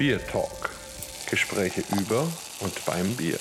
[0.00, 0.70] Beer Talk.
[1.28, 2.26] Gespräche über
[2.60, 3.36] und beim Bier.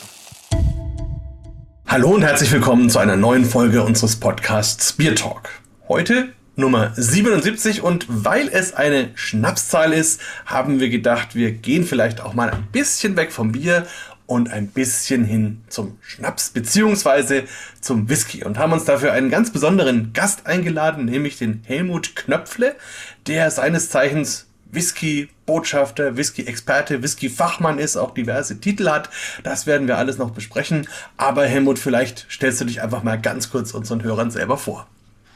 [1.87, 5.51] Hallo und herzlich willkommen zu einer neuen Folge unseres Podcasts Beer Talk.
[5.87, 12.19] Heute Nummer 77 und weil es eine Schnapszahl ist, haben wir gedacht, wir gehen vielleicht
[12.19, 13.87] auch mal ein bisschen weg vom Bier
[14.25, 17.45] und ein bisschen hin zum Schnaps beziehungsweise
[17.79, 22.75] zum Whisky und haben uns dafür einen ganz besonderen Gast eingeladen, nämlich den Helmut Knöpfle,
[23.27, 29.09] der seines Zeichens Whisky-Botschafter, Whisky-Experte, Whisky-Fachmann ist, auch diverse Titel hat.
[29.43, 30.87] Das werden wir alles noch besprechen.
[31.17, 34.87] Aber Helmut, vielleicht stellst du dich einfach mal ganz kurz unseren Hörern selber vor.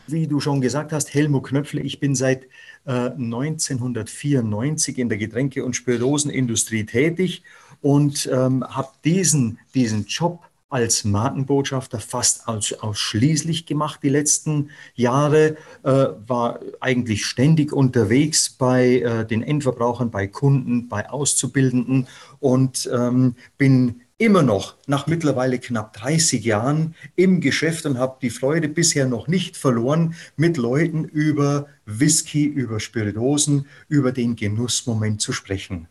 [0.08, 2.44] Wie du schon gesagt hast, Helmut Knöpfle, ich bin seit
[2.86, 7.42] äh, 1994 in der Getränke- und Spirituosenindustrie tätig
[7.82, 15.58] und ähm, habe diesen, diesen Job als Markenbotschafter fast aus, ausschließlich gemacht die letzten Jahre,
[15.84, 22.08] äh, war eigentlich ständig unterwegs bei äh, den Endverbrauchern, bei Kunden, bei Auszubildenden
[22.40, 28.30] und ähm, bin immer noch nach mittlerweile knapp 30 Jahren im Geschäft und habe die
[28.30, 35.34] Freude bisher noch nicht verloren, mit Leuten über Whisky, über Spiritosen, über den Genussmoment zu
[35.34, 35.88] sprechen.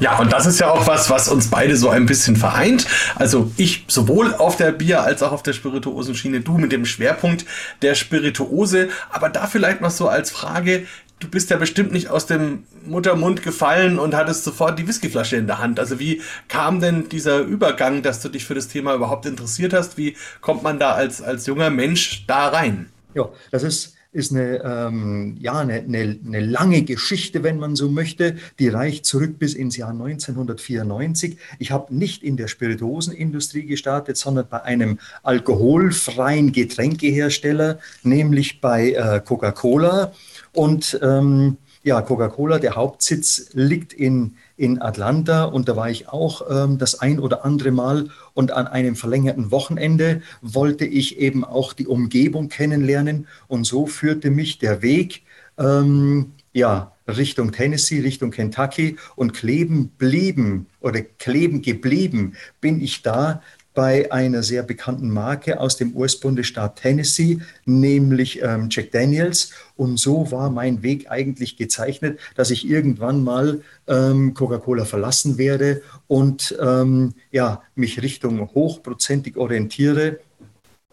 [0.00, 2.86] Ja, und das ist ja auch was, was uns beide so ein bisschen vereint.
[3.16, 7.44] Also ich sowohl auf der Bier- als auch auf der Spirituosenschiene, du mit dem Schwerpunkt
[7.82, 8.88] der Spirituose.
[9.10, 10.86] Aber da vielleicht noch so als Frage,
[11.20, 15.46] du bist ja bestimmt nicht aus dem Muttermund gefallen und hattest sofort die Whiskyflasche in
[15.46, 15.78] der Hand.
[15.78, 19.98] Also wie kam denn dieser Übergang, dass du dich für das Thema überhaupt interessiert hast?
[19.98, 22.90] Wie kommt man da als, als junger Mensch da rein?
[23.14, 27.88] Ja, das ist ist eine, ähm, ja, eine, eine, eine, lange Geschichte, wenn man so
[27.88, 28.36] möchte.
[28.58, 31.38] Die reicht zurück bis ins Jahr 1994.
[31.58, 39.20] Ich habe nicht in der Spirituosenindustrie gestartet, sondern bei einem alkoholfreien Getränkehersteller, nämlich bei äh,
[39.24, 40.12] Coca-Cola.
[40.52, 46.42] Und ähm, ja, Coca-Cola, der Hauptsitz liegt in in Atlanta und da war ich auch
[46.50, 51.72] ähm, das ein oder andere Mal und an einem verlängerten Wochenende wollte ich eben auch
[51.72, 55.22] die Umgebung kennenlernen und so führte mich der Weg
[55.56, 63.40] ähm, ja, Richtung Tennessee, Richtung Kentucky und kleben blieben oder kleben geblieben bin ich da
[63.80, 69.52] bei einer sehr bekannten Marke aus dem US-Bundesstaat Tennessee, nämlich ähm, Jack Daniels.
[69.74, 75.80] Und so war mein Weg eigentlich gezeichnet, dass ich irgendwann mal ähm, Coca-Cola verlassen werde
[76.08, 80.18] und ähm, ja, mich Richtung hochprozentig orientiere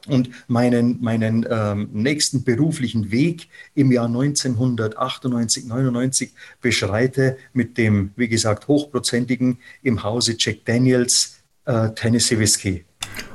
[0.07, 6.31] und meinen, meinen ähm, nächsten beruflichen Weg im Jahr 1998, 99
[6.61, 11.36] beschreite mit dem, wie gesagt, hochprozentigen im Hause Jack Daniels
[11.67, 12.85] äh, Tennessee Whiskey.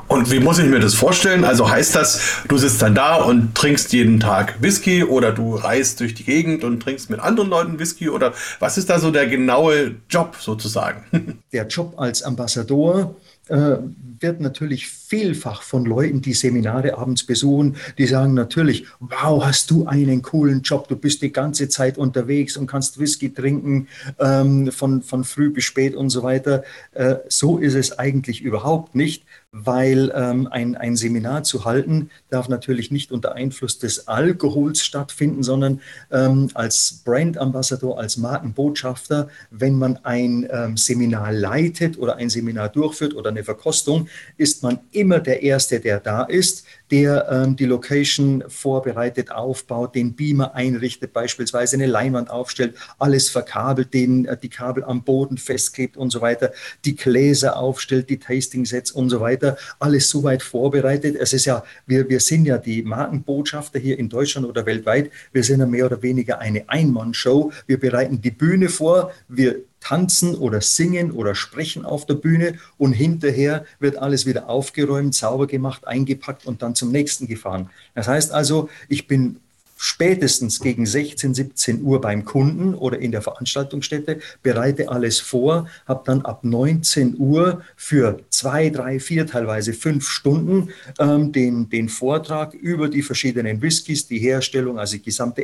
[0.08, 1.42] Und wie muss ich mir das vorstellen?
[1.42, 6.00] Also heißt das, du sitzt dann da und trinkst jeden Tag Whisky oder du reist
[6.00, 9.26] durch die Gegend und trinkst mit anderen Leuten Whisky oder was ist da so der
[9.26, 11.38] genaue Job sozusagen?
[11.52, 13.14] Der Job als Ambassador
[13.52, 13.76] äh,
[14.22, 19.86] wird natürlich vielfach von Leuten, die Seminare abends besuchen, die sagen natürlich, wow, hast du
[19.86, 25.02] einen coolen Job, du bist die ganze Zeit unterwegs und kannst Whisky trinken ähm, von,
[25.02, 26.62] von früh bis spät und so weiter.
[26.92, 32.48] Äh, so ist es eigentlich überhaupt nicht, weil ähm, ein, ein Seminar zu halten darf
[32.48, 39.76] natürlich nicht unter Einfluss des Alkohols stattfinden, sondern ähm, als Brand Ambassador, als Markenbotschafter, wenn
[39.76, 44.08] man ein ähm, Seminar leitet oder ein Seminar durchführt oder eine Verkostung,
[44.38, 50.14] ist man immer der Erste, der da ist, der ähm, die Location vorbereitet, aufbaut, den
[50.14, 55.96] Beamer einrichtet, beispielsweise eine Leinwand aufstellt, alles verkabelt, den, äh, die Kabel am Boden festklebt
[55.96, 56.52] und so weiter,
[56.84, 61.16] die Gläser aufstellt, die Tasting-Sets und so weiter, alles soweit vorbereitet.
[61.18, 65.42] Es ist ja, wir, wir sind ja die Markenbotschafter hier in Deutschland oder weltweit, wir
[65.42, 67.52] sind ja mehr oder weniger eine Einmann-Show.
[67.66, 72.92] Wir bereiten die Bühne vor, wir tanzen oder singen oder sprechen auf der Bühne und
[72.92, 77.68] hinterher wird alles wieder aufgeräumt, sauber gemacht, eingepackt und dann zum nächsten gefahren.
[77.94, 79.36] Das heißt also, ich bin
[79.84, 86.02] spätestens gegen 16, 17 Uhr beim Kunden oder in der Veranstaltungsstätte, bereite alles vor, habe
[86.06, 90.68] dann ab 19 Uhr für zwei, drei, vier, teilweise fünf Stunden
[91.00, 95.42] ähm, den, den Vortrag über die verschiedenen Whiskys, die Herstellung, also die gesamte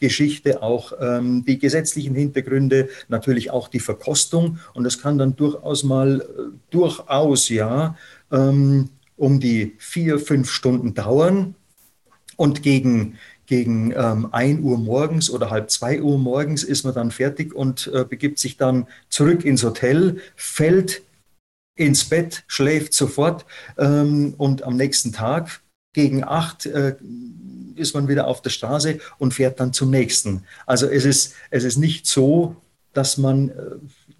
[0.00, 4.58] Entstehungsgeschichte, auch ähm, die gesetzlichen Hintergründe, natürlich auch die Verkostung.
[4.74, 7.96] Und das kann dann durchaus mal, äh, durchaus, ja,
[8.32, 11.54] ähm, um die vier, fünf Stunden dauern.
[12.36, 17.10] Und gegen, gegen ähm, 1 Uhr morgens oder halb 2 Uhr morgens ist man dann
[17.10, 21.02] fertig und äh, begibt sich dann zurück ins Hotel, fällt
[21.76, 23.44] ins Bett, schläft sofort
[23.76, 25.60] ähm, und am nächsten Tag
[25.92, 26.96] gegen 8 äh,
[27.76, 30.44] ist man wieder auf der Straße und fährt dann zum nächsten.
[30.66, 32.56] Also es ist, es ist nicht so,
[32.92, 33.52] dass man äh,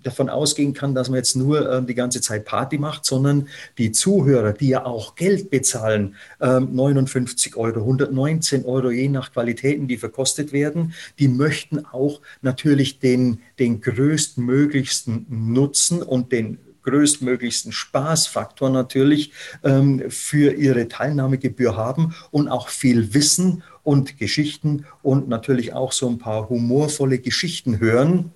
[0.03, 3.93] davon ausgehen kann, dass man jetzt nur äh, die ganze Zeit Party macht, sondern die
[3.93, 9.99] Zuhörer, die ja auch Geld bezahlen, äh, 59 Euro, 119 Euro, je nach Qualitäten, die
[9.99, 19.33] verkostet werden, die möchten auch natürlich den, den größtmöglichsten Nutzen und den größtmöglichsten Spaßfaktor natürlich
[19.63, 26.09] ähm, für ihre Teilnahmegebühr haben und auch viel Wissen und Geschichten und natürlich auch so
[26.09, 28.33] ein paar humorvolle Geschichten hören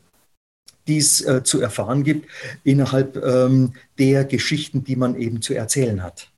[0.86, 2.28] die es äh, zu erfahren gibt
[2.62, 6.30] innerhalb ähm, der Geschichten, die man eben zu erzählen hat.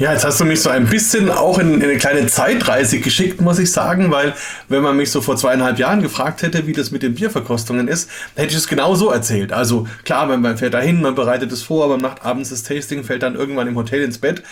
[0.00, 3.42] Ja, jetzt hast du mich so ein bisschen auch in, in, eine kleine Zeitreise geschickt,
[3.42, 4.32] muss ich sagen, weil
[4.66, 8.10] wenn man mich so vor zweieinhalb Jahren gefragt hätte, wie das mit den Bierverkostungen ist,
[8.34, 9.52] hätte ich es genau so erzählt.
[9.52, 13.04] Also klar, man, man fährt dahin, man bereitet es vor, man macht abends das Tasting,
[13.04, 14.42] fällt dann irgendwann im Hotel ins Bett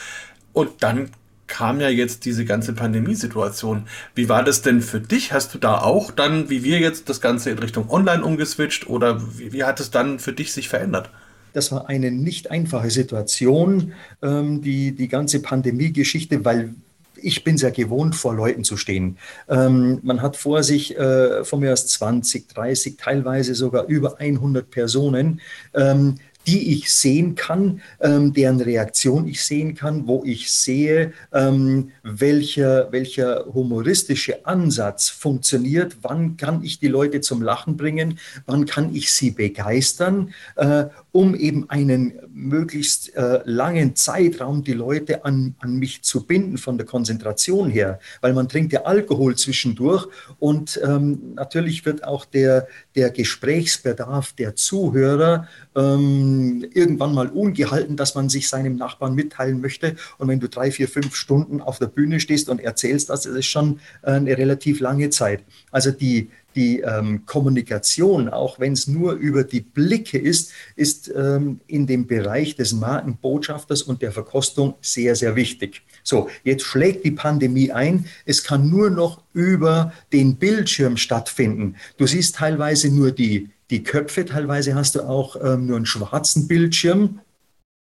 [0.52, 1.12] und dann
[1.46, 3.86] kam ja jetzt diese ganze Pandemiesituation.
[4.14, 5.32] Wie war das denn für dich?
[5.32, 9.22] Hast du da auch dann, wie wir jetzt, das Ganze in Richtung Online umgeswitcht oder
[9.38, 11.08] wie, wie hat es dann für dich sich verändert?
[11.52, 13.92] Das war eine nicht einfache Situation,
[14.22, 16.74] ähm, die, die ganze Pandemie-Geschichte, weil
[17.20, 19.18] ich bin sehr gewohnt, vor Leuten zu stehen.
[19.48, 24.70] Ähm, man hat vor sich äh, von mir aus 20, 30, teilweise sogar über 100
[24.70, 25.40] Personen.
[25.74, 26.16] Ähm,
[26.46, 32.90] die ich sehen kann, ähm, deren Reaktion ich sehen kann, wo ich sehe, ähm, welcher,
[32.90, 39.12] welcher humoristische Ansatz funktioniert, wann kann ich die Leute zum Lachen bringen, wann kann ich
[39.12, 46.02] sie begeistern, äh, um eben einen möglichst äh, langen Zeitraum die Leute an, an mich
[46.02, 50.06] zu binden von der Konzentration her, weil man trinkt ja Alkohol zwischendurch
[50.38, 55.46] und ähm, natürlich wird auch der, der Gesprächsbedarf der Zuhörer
[55.76, 56.27] ähm,
[56.72, 59.96] irgendwann mal ungehalten, dass man sich seinem Nachbarn mitteilen möchte.
[60.18, 63.34] Und wenn du drei, vier, fünf Stunden auf der Bühne stehst und erzählst das, das
[63.34, 65.42] ist schon äh, eine relativ lange Zeit.
[65.70, 71.60] Also die, die ähm, Kommunikation, auch wenn es nur über die Blicke ist, ist ähm,
[71.66, 75.82] in dem Bereich des Markenbotschafters und der Verkostung sehr, sehr wichtig.
[76.02, 78.06] So, jetzt schlägt die Pandemie ein.
[78.24, 81.76] Es kann nur noch über den Bildschirm stattfinden.
[81.96, 86.48] Du siehst teilweise nur die, die Köpfe, teilweise hast du auch ähm, nur einen schwarzen
[86.48, 87.20] Bildschirm.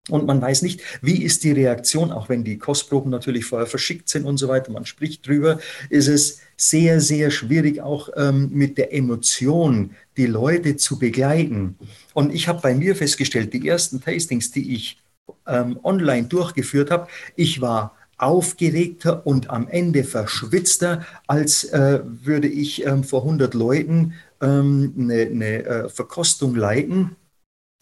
[0.10, 4.08] Und man weiß nicht, wie ist die Reaktion, auch wenn die Kostproben natürlich vorher verschickt
[4.08, 5.60] sind und so weiter, man spricht drüber,
[5.90, 11.76] ist es sehr, sehr schwierig, auch ähm, mit der Emotion die Leute zu begleiten.
[12.14, 15.02] Und ich habe bei mir festgestellt, die ersten Tastings, die ich
[15.48, 22.86] ähm, online durchgeführt habe, ich war aufgeregter und am Ende verschwitzter, als äh, würde ich
[22.86, 27.16] ähm, vor 100 Leuten ähm, eine, eine äh, Verkostung leiten,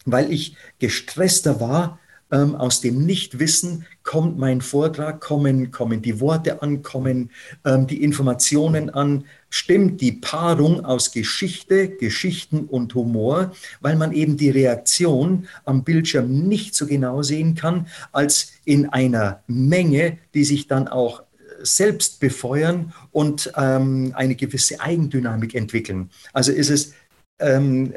[0.04, 1.98] weil ich gestresster war,
[2.34, 7.30] ähm, aus dem Nichtwissen kommt mein Vortrag, kommen, kommen die Worte an, kommen
[7.64, 14.36] ähm, die Informationen an, stimmt die Paarung aus Geschichte, Geschichten und Humor, weil man eben
[14.36, 20.66] die Reaktion am Bildschirm nicht so genau sehen kann, als in einer Menge, die sich
[20.66, 21.22] dann auch
[21.64, 26.10] selbst befeuern und ähm, eine gewisse Eigendynamik entwickeln.
[26.32, 26.94] Also ist es
[27.38, 27.94] ähm,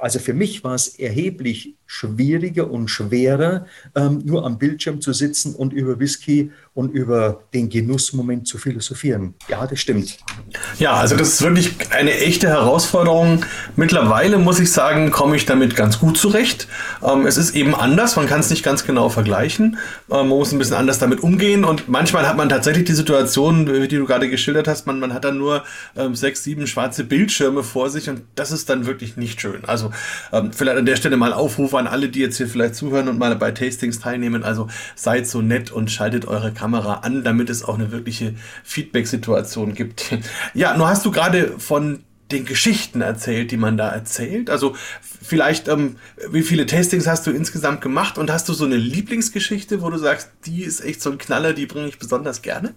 [0.00, 3.64] also für mich war es erheblich schwieriger und schwerer,
[3.96, 9.34] ähm, nur am Bildschirm zu sitzen und über Whisky und über den Genussmoment zu philosophieren.
[9.48, 10.18] Ja, das stimmt.
[10.78, 13.44] Ja, also das ist wirklich eine echte Herausforderung.
[13.74, 16.68] Mittlerweile muss ich sagen, komme ich damit ganz gut zurecht.
[17.02, 19.78] Ähm, es ist eben anders, man kann es nicht ganz genau vergleichen.
[20.10, 23.64] Ähm, man muss ein bisschen anders damit umgehen und manchmal hat man tatsächlich die Situation,
[23.64, 25.64] die du gerade geschildert hast, man, man hat dann nur
[25.96, 29.64] ähm, sechs, sieben schwarze Bildschirme vor sich und das ist dann wirklich nicht schön.
[29.64, 29.90] Also
[30.32, 33.18] ähm, vielleicht an der Stelle mal Aufruf an alle, die jetzt hier vielleicht zuhören und
[33.18, 34.44] mal bei Tastings teilnehmen.
[34.44, 39.74] Also seid so nett und schaltet eure Kamera an, damit es auch eine wirkliche Feedback-Situation
[39.74, 40.16] gibt.
[40.54, 44.50] Ja, nur hast du gerade von den Geschichten erzählt, die man da erzählt.
[44.50, 45.96] Also vielleicht, ähm,
[46.30, 49.98] wie viele Tastings hast du insgesamt gemacht und hast du so eine Lieblingsgeschichte, wo du
[49.98, 52.74] sagst, die ist echt so ein Knaller, die bringe ich besonders gerne?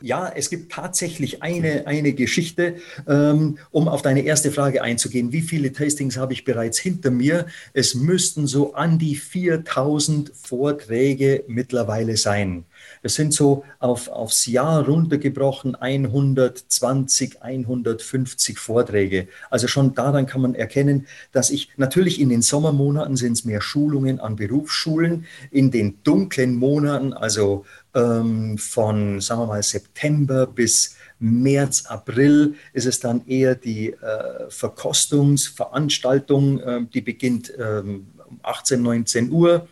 [0.00, 2.76] Ja, es gibt tatsächlich eine, eine Geschichte,
[3.06, 5.32] ähm, um auf deine erste Frage einzugehen.
[5.32, 7.46] Wie viele Tastings habe ich bereits hinter mir?
[7.74, 12.64] Es müssten so an die 4000 Vorträge mittlerweile sein.
[13.02, 19.28] Das sind so auf, aufs Jahr runtergebrochen 120, 150 Vorträge.
[19.48, 23.60] Also schon daran kann man erkennen, dass ich natürlich in den Sommermonaten sind es mehr
[23.60, 27.64] Schulungen an Berufsschulen, in den dunklen Monaten, also
[27.94, 34.48] ähm, von, sagen wir mal, September bis März, April ist es dann eher die äh,
[34.48, 39.68] Verkostungsveranstaltung, äh, die beginnt ähm, um 18, 19 Uhr.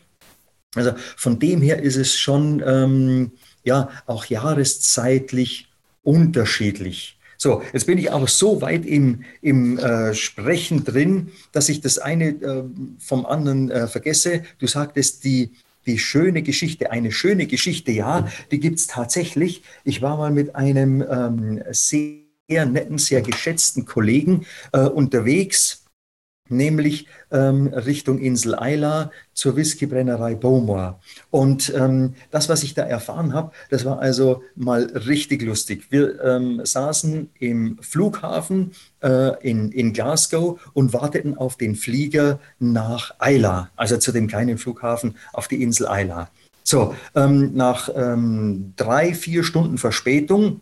[0.74, 3.32] Also von dem her ist es schon ähm,
[3.64, 5.68] ja auch jahreszeitlich
[6.02, 7.18] unterschiedlich.
[7.40, 11.98] So, jetzt bin ich aber so weit im, im äh, Sprechen drin, dass ich das
[11.98, 12.64] eine äh,
[12.98, 14.42] vom anderen äh, vergesse.
[14.58, 15.52] Du sagtest, die,
[15.86, 19.62] die schöne Geschichte, eine schöne Geschichte, ja, die gibt es tatsächlich.
[19.84, 25.84] Ich war mal mit einem ähm, sehr netten, sehr geschätzten Kollegen äh, unterwegs
[26.50, 30.96] nämlich ähm, Richtung Insel Eila zur Whiskybrennerei Bowmore.
[31.30, 35.86] Und ähm, das, was ich da erfahren habe, das war also mal richtig lustig.
[35.90, 43.14] Wir ähm, saßen im Flughafen äh, in, in Glasgow und warteten auf den Flieger nach
[43.18, 46.30] Eila, also zu dem kleinen Flughafen auf die Insel Eila.
[46.64, 50.60] So, ähm, nach ähm, drei, vier Stunden Verspätung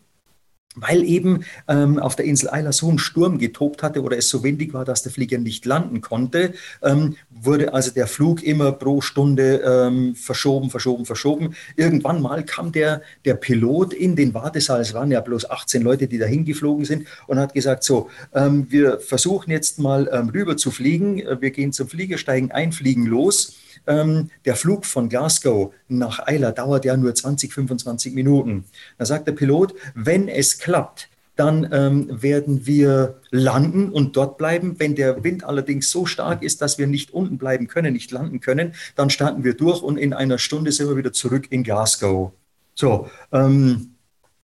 [0.77, 4.43] weil eben ähm, auf der Insel Isla so ein Sturm getobt hatte oder es so
[4.43, 6.53] windig war, dass der Flieger nicht landen konnte,
[6.83, 11.55] ähm, wurde also der Flug immer pro Stunde ähm, verschoben, verschoben, verschoben.
[11.75, 16.07] Irgendwann mal kam der, der Pilot in den Wartesaal, es waren ja bloß 18 Leute,
[16.07, 20.57] die dahin geflogen sind, und hat gesagt, so, ähm, wir versuchen jetzt mal ähm, rüber
[20.57, 23.57] zu fliegen, wir gehen zum Flieger, steigen ein, fliegen los.
[23.87, 28.65] Ähm, der Flug von Glasgow nach Eiler dauert ja nur 20, 25 Minuten.
[28.97, 34.75] Da sagt der Pilot, wenn es klappt, dann ähm, werden wir landen und dort bleiben.
[34.79, 38.39] Wenn der Wind allerdings so stark ist, dass wir nicht unten bleiben können, nicht landen
[38.39, 42.31] können, dann starten wir durch und in einer Stunde sind wir wieder zurück in Glasgow.
[42.73, 43.93] So, ähm,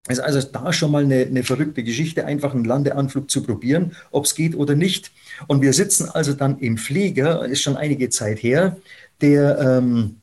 [0.09, 4.25] ist also da schon mal eine, eine verrückte Geschichte, einfach einen Landeanflug zu probieren, ob
[4.25, 5.11] es geht oder nicht.
[5.47, 8.75] Und wir sitzen also dann im Flieger, ist schon einige Zeit her,
[9.23, 10.17] der ähm,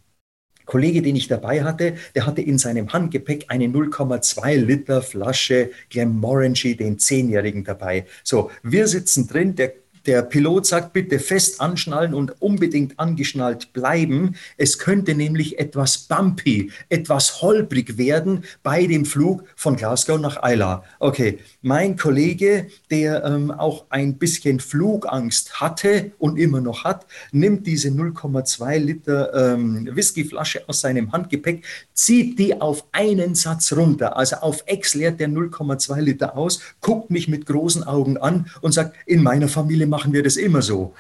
[0.67, 6.77] Kollege, den ich dabei hatte, der hatte in seinem Handgepäck eine 0,2 Liter Flasche Glenmorangie,
[6.77, 8.07] den Zehnjährigen dabei.
[8.23, 9.73] So, wir sitzen drin, der
[10.11, 14.35] der Pilot sagt, bitte fest anschnallen und unbedingt angeschnallt bleiben.
[14.57, 20.83] Es könnte nämlich etwas bumpy, etwas holprig werden bei dem Flug von Glasgow nach Eila.
[20.99, 27.69] Okay, mein Kollege, der ähm, auch ein bisschen Flugangst hatte und immer noch hat, nimmt
[27.69, 31.65] diese 0,2 Liter ähm, Whiskyflasche aus seinem Handgepäck,
[31.95, 37.11] zieht die auf einen Satz runter, also auf Ex leert der 0,2 Liter aus, guckt
[37.11, 40.95] mich mit großen Augen an und sagt, in meiner Familie machen wir das immer so.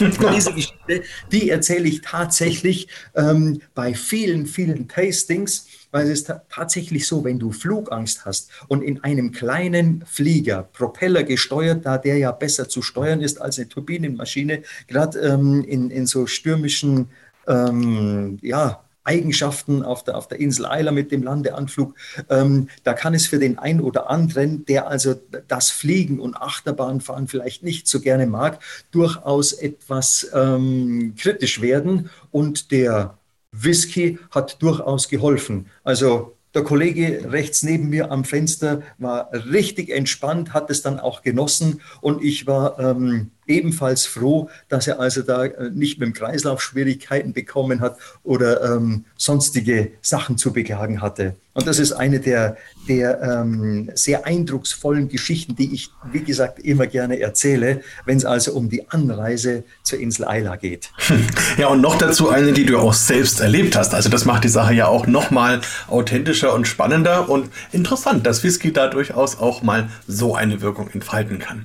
[0.00, 7.06] Diese Geschichte, die erzähle ich tatsächlich ähm, bei vielen, vielen Tastings, weil es ist tatsächlich
[7.06, 12.32] so, wenn du Flugangst hast und in einem kleinen Flieger, Propeller gesteuert, da der ja
[12.32, 17.08] besser zu steuern ist als eine Turbinenmaschine, gerade ähm, in, in so stürmischen
[17.46, 21.94] ähm, ja, Eigenschaften auf der, auf der Insel Eiler mit dem Landeanflug.
[22.28, 25.14] Ähm, da kann es für den einen oder anderen, der also
[25.48, 32.10] das Fliegen und Achterbahnfahren vielleicht nicht so gerne mag, durchaus etwas ähm, kritisch werden.
[32.30, 33.18] Und der
[33.52, 35.66] Whisky hat durchaus geholfen.
[35.84, 41.22] Also der Kollege rechts neben mir am Fenster war richtig entspannt, hat es dann auch
[41.22, 46.12] genossen und ich war ähm, ebenfalls froh, dass er also da äh, nicht mit dem
[46.12, 51.36] Kreislauf Schwierigkeiten bekommen hat oder ähm, sonstige Sachen zu beklagen hatte.
[51.54, 52.56] Und das ist eine der,
[52.88, 58.52] der ähm, sehr eindrucksvollen Geschichten, die ich, wie gesagt, immer gerne erzähle, wenn es also
[58.52, 60.90] um die Anreise zur Insel Eila geht.
[61.58, 63.94] Ja, und noch dazu eine, die du auch selbst erlebt hast.
[63.94, 68.42] Also das macht die Sache ja auch noch mal authentischer und spannender und interessant, dass
[68.42, 71.64] Whisky da durchaus auch mal so eine Wirkung entfalten kann.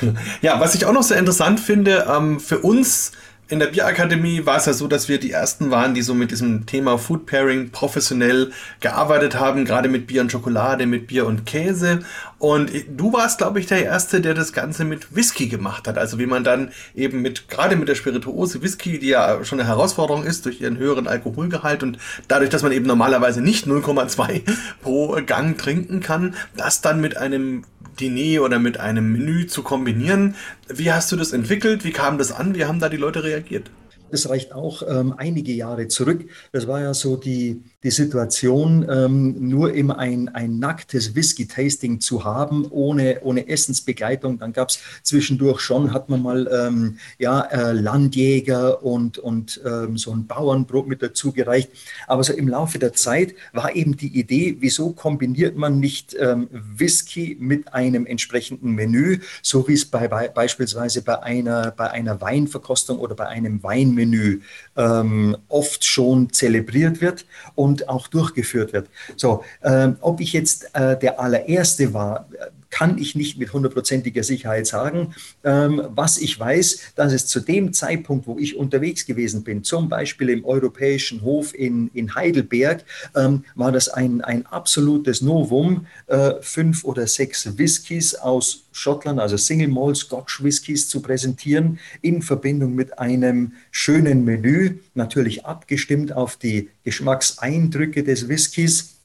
[0.42, 3.12] Ja, was ich auch noch sehr interessant finde, ähm, für uns
[3.48, 6.32] in der Bierakademie war es ja so, dass wir die ersten waren, die so mit
[6.32, 8.50] diesem Thema Food Pairing professionell
[8.80, 12.00] gearbeitet haben, gerade mit Bier und Schokolade, mit Bier und Käse.
[12.38, 15.96] Und du warst, glaube ich, der Erste, der das Ganze mit Whisky gemacht hat.
[15.96, 19.68] Also wie man dann eben mit, gerade mit der Spirituose Whisky, die ja schon eine
[19.68, 24.42] Herausforderung ist durch ihren höheren Alkoholgehalt und dadurch, dass man eben normalerweise nicht 0,2
[24.82, 27.62] pro Gang trinken kann, das dann mit einem
[28.00, 30.34] Diner oder mit einem Menü zu kombinieren.
[30.68, 31.84] Wie hast du das entwickelt?
[31.84, 32.54] Wie kam das an?
[32.54, 33.70] Wie haben da die Leute reagiert?
[34.10, 36.28] Das reicht auch ähm, einige Jahre zurück.
[36.52, 42.24] Das war ja so die, die Situation, ähm, nur immer ein, ein nacktes Whisky-Tasting zu
[42.24, 44.38] haben, ohne, ohne Essensbegleitung.
[44.38, 49.98] Dann gab es zwischendurch schon, hat man mal ähm, ja, äh, Landjäger und, und ähm,
[49.98, 51.70] so ein Bauernbrot mit dazu gereicht.
[52.06, 56.48] Aber so im Laufe der Zeit war eben die Idee, wieso kombiniert man nicht ähm,
[56.52, 62.20] Whisky mit einem entsprechenden Menü, so wie es bei, bei, beispielsweise bei einer, bei einer
[62.20, 64.40] Weinverkostung oder bei einem Wein Menü
[64.76, 67.26] ähm, oft schon zelebriert wird
[67.56, 68.88] und auch durchgeführt wird.
[69.16, 72.28] So, ähm, ob ich jetzt äh, der allererste war,
[72.76, 75.14] kann ich nicht mit hundertprozentiger Sicherheit sagen.
[75.44, 79.88] Ähm, was ich weiß, dass es zu dem Zeitpunkt, wo ich unterwegs gewesen bin, zum
[79.88, 86.34] Beispiel im Europäischen Hof in, in Heidelberg, ähm, war das ein, ein absolutes Novum, äh,
[86.42, 92.74] fünf oder sechs Whiskys aus Schottland, also Single Malt Scotch Whiskys zu präsentieren, in Verbindung
[92.74, 98.95] mit einem schönen Menü, natürlich abgestimmt auf die Geschmackseindrücke des Whiskys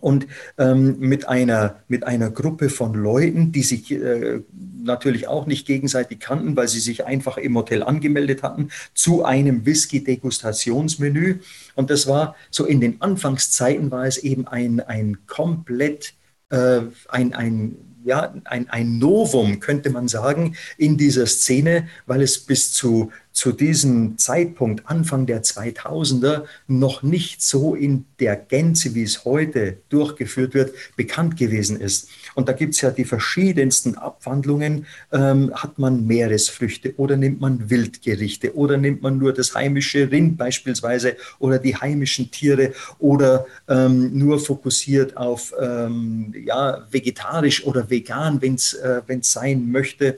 [0.00, 0.26] und
[0.58, 4.40] ähm, mit, einer, mit einer Gruppe von Leuten, die sich äh,
[4.82, 9.66] natürlich auch nicht gegenseitig kannten, weil sie sich einfach im Hotel angemeldet hatten, zu einem
[9.66, 11.40] Whisky-Degustationsmenü.
[11.74, 16.14] Und das war so in den Anfangszeiten war es eben ein, ein komplett
[16.50, 17.76] äh, ein, ein
[18.06, 23.52] ja, ein, ein Novum, könnte man sagen, in dieser Szene, weil es bis zu, zu
[23.52, 30.54] diesem Zeitpunkt, Anfang der 2000er, noch nicht so in der Gänze, wie es heute durchgeführt
[30.54, 32.08] wird, bekannt gewesen ist.
[32.34, 34.86] Und da gibt es ja die verschiedensten Abwandlungen.
[35.12, 40.38] Ähm, hat man Meeresfrüchte oder nimmt man Wildgerichte oder nimmt man nur das heimische Rind
[40.38, 48.40] beispielsweise oder die heimischen Tiere oder ähm, nur fokussiert auf ähm, ja, vegetarisch oder vegan,
[48.40, 50.16] wenn es äh, sein möchte.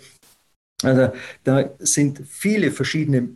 [0.82, 1.12] Also
[1.44, 3.30] da sind viele verschiedene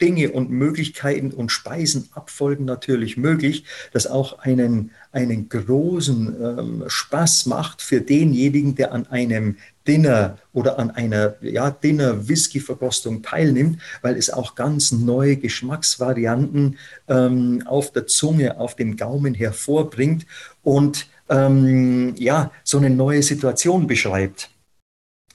[0.00, 7.82] Dinge und Möglichkeiten und Speisenabfolgen natürlich möglich, das auch einen, einen großen ähm, Spaß macht
[7.82, 14.54] für denjenigen, der an einem Dinner oder an einer ja, Dinner-Whisky-Verkostung teilnimmt, weil es auch
[14.54, 16.78] ganz neue Geschmacksvarianten
[17.08, 20.26] ähm, auf der Zunge, auf dem Gaumen hervorbringt
[20.62, 24.50] und ähm, ja, so eine neue Situation beschreibt.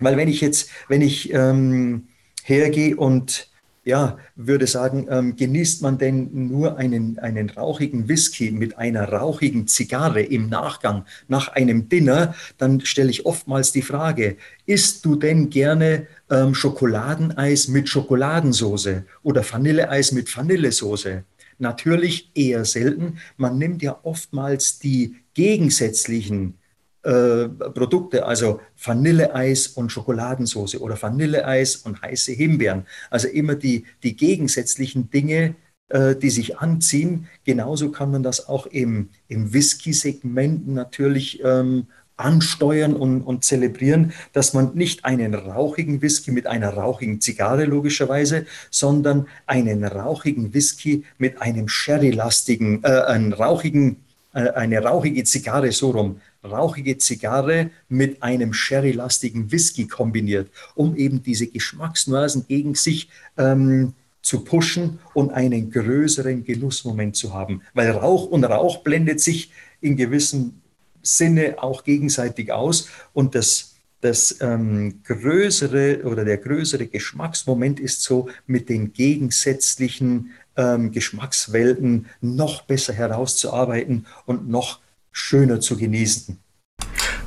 [0.04, 2.08] Weil wenn ich jetzt, wenn ich ähm,
[2.44, 3.50] hergehe und
[3.86, 9.68] ja, würde sagen, ähm, genießt man denn nur einen, einen rauchigen Whisky mit einer rauchigen
[9.68, 15.50] Zigarre im Nachgang nach einem Dinner, dann stelle ich oftmals die Frage, isst du denn
[15.50, 21.24] gerne ähm, Schokoladeneis mit Schokoladensoße oder Vanilleeis mit Vanillesoße?
[21.60, 23.18] Natürlich eher selten.
[23.38, 26.58] Man nimmt ja oftmals die gegensätzlichen
[27.04, 32.86] äh, Produkte, also Vanilleeis und Schokoladensauce oder Vanilleeis und heiße Himbeeren.
[33.10, 35.56] Also immer die, die gegensätzlichen Dinge,
[35.89, 37.28] äh, die sich anziehen.
[37.44, 44.54] Genauso kann man das auch im, im Whisky-Segment natürlich ähm, ansteuern und, und zelebrieren, dass
[44.54, 51.42] man nicht einen rauchigen Whisky mit einer rauchigen Zigarre logischerweise, sondern einen rauchigen Whisky mit
[51.42, 53.98] einem sherry-lastigen, äh, einen rauchigen,
[54.34, 61.23] äh, eine rauchige Zigarre so rum rauchige Zigarre mit einem sherry-lastigen Whisky kombiniert, um eben
[61.23, 67.62] diese Geschmacksnuancen gegen sich ähm, zu pushen und einen größeren Genussmoment zu haben.
[67.73, 69.51] Weil Rauch und Rauch blendet sich
[69.82, 70.62] in gewissem
[71.01, 78.29] Sinne auch gegenseitig aus und das, das ähm, größere oder der größere Geschmacksmoment ist so
[78.47, 84.79] mit den gegensätzlichen ähm, Geschmackswelten noch besser herauszuarbeiten und noch
[85.13, 86.38] schöner zu genießen.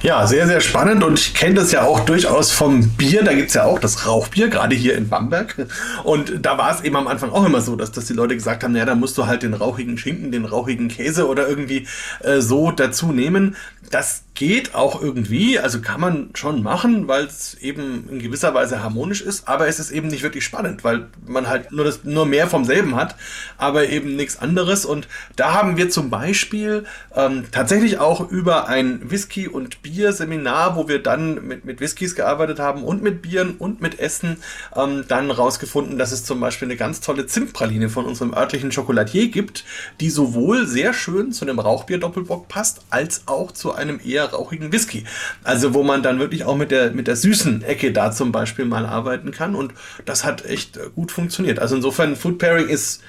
[0.03, 3.25] Ja, sehr, sehr spannend und ich kenne das ja auch durchaus vom Bier.
[3.25, 5.67] Da gibt es ja auch das Rauchbier, gerade hier in Bamberg.
[6.05, 8.63] Und da war es eben am Anfang auch immer so, dass, dass die Leute gesagt
[8.63, 11.87] haben, naja, da musst du halt den rauchigen Schinken, den rauchigen Käse oder irgendwie
[12.21, 13.57] äh, so dazu nehmen.
[13.91, 18.83] Das geht auch irgendwie, also kann man schon machen, weil es eben in gewisser Weise
[18.83, 22.27] harmonisch ist, aber es ist eben nicht wirklich spannend, weil man halt nur, das, nur
[22.27, 23.17] mehr vom selben hat,
[23.57, 24.85] aber eben nichts anderes.
[24.85, 30.87] Und da haben wir zum Beispiel ähm, tatsächlich auch über ein Whisky- und Bier-Seminar, wo
[30.87, 34.37] wir dann mit, mit Whiskys gearbeitet haben und mit Bieren und mit Essen,
[34.77, 39.29] ähm, dann rausgefunden, dass es zum Beispiel eine ganz tolle Zimtpraline von unserem örtlichen Schokoladier
[39.29, 39.65] gibt,
[40.01, 45.05] die sowohl sehr schön zu einem Rauchbier-Doppelbock passt, als auch zu einem eher rauchigen Whisky.
[45.45, 48.65] Also wo man dann wirklich auch mit der, mit der süßen Ecke da zum Beispiel
[48.65, 49.55] mal arbeiten kann.
[49.55, 49.73] Und
[50.05, 51.59] das hat echt gut funktioniert.
[51.59, 53.03] Also insofern, Food Pairing ist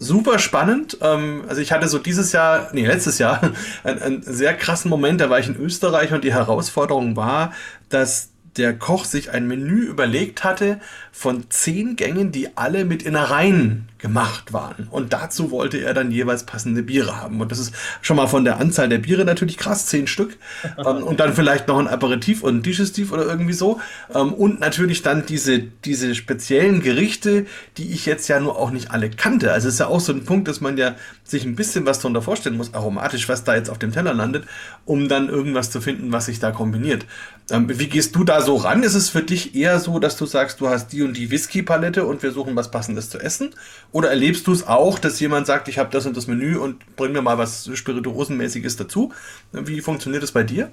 [0.00, 0.98] super spannend.
[1.02, 3.40] Ähm, also ich hatte so dieses Jahr, nee, letztes Jahr,
[3.84, 5.20] einen, einen sehr krassen Moment.
[5.20, 7.52] Da war ich in Österreich und die Herausforderung war,
[7.88, 10.80] dass der Koch sich ein Menü überlegt hatte
[11.12, 14.88] von zehn Gängen, die alle mit Innereien gemacht waren.
[14.90, 17.40] Und dazu wollte er dann jeweils passende Biere haben.
[17.40, 20.38] Und das ist schon mal von der Anzahl der Biere natürlich krass, zehn Stück.
[20.78, 23.80] ähm, und dann vielleicht noch ein Aperitif und ein Digestiv oder irgendwie so.
[24.14, 28.90] Ähm, und natürlich dann diese, diese speziellen Gerichte, die ich jetzt ja nur auch nicht
[28.90, 29.52] alle kannte.
[29.52, 32.00] Also es ist ja auch so ein Punkt, dass man ja sich ein bisschen was
[32.00, 34.46] darunter vorstellen muss, aromatisch, was da jetzt auf dem Teller landet,
[34.84, 37.06] um dann irgendwas zu finden, was sich da kombiniert.
[37.50, 38.82] Ähm, wie gehst du da so ran?
[38.82, 42.04] Ist es für dich eher so, dass du sagst, du hast die und die Whisky-Palette
[42.04, 43.54] und wir suchen was Passendes zu essen?
[43.92, 46.96] Oder erlebst du es auch, dass jemand sagt, ich habe das und das Menü und
[46.96, 49.12] bring mir mal was Spirituosenmäßiges dazu?
[49.52, 50.70] Wie funktioniert das bei dir?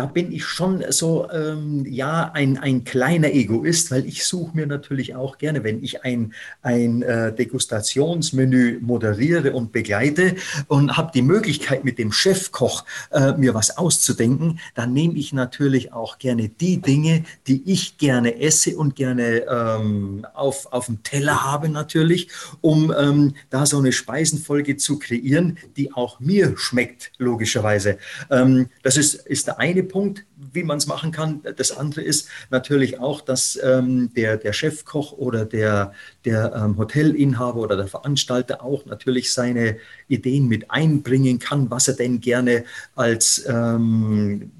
[0.00, 4.66] Da bin ich schon so, ähm, ja, ein, ein kleiner Egoist, weil ich suche mir
[4.66, 6.32] natürlich auch gerne, wenn ich ein,
[6.62, 10.36] ein äh, Degustationsmenü moderiere und begleite
[10.68, 15.92] und habe die Möglichkeit, mit dem Chefkoch äh, mir was auszudenken, dann nehme ich natürlich
[15.92, 21.44] auch gerne die Dinge, die ich gerne esse und gerne ähm, auf, auf dem Teller
[21.44, 22.28] habe natürlich,
[22.62, 27.98] um ähm, da so eine Speisenfolge zu kreieren, die auch mir schmeckt, logischerweise.
[28.30, 31.40] Ähm, das ist, ist der eine Punkt, wie man es machen kann.
[31.56, 35.92] Das andere ist natürlich auch, dass ähm, der, der Chefkoch oder der,
[36.24, 39.76] der ähm, Hotelinhaber oder der Veranstalter auch natürlich seine
[40.08, 44.50] Ideen mit einbringen kann, was er denn gerne als ähm,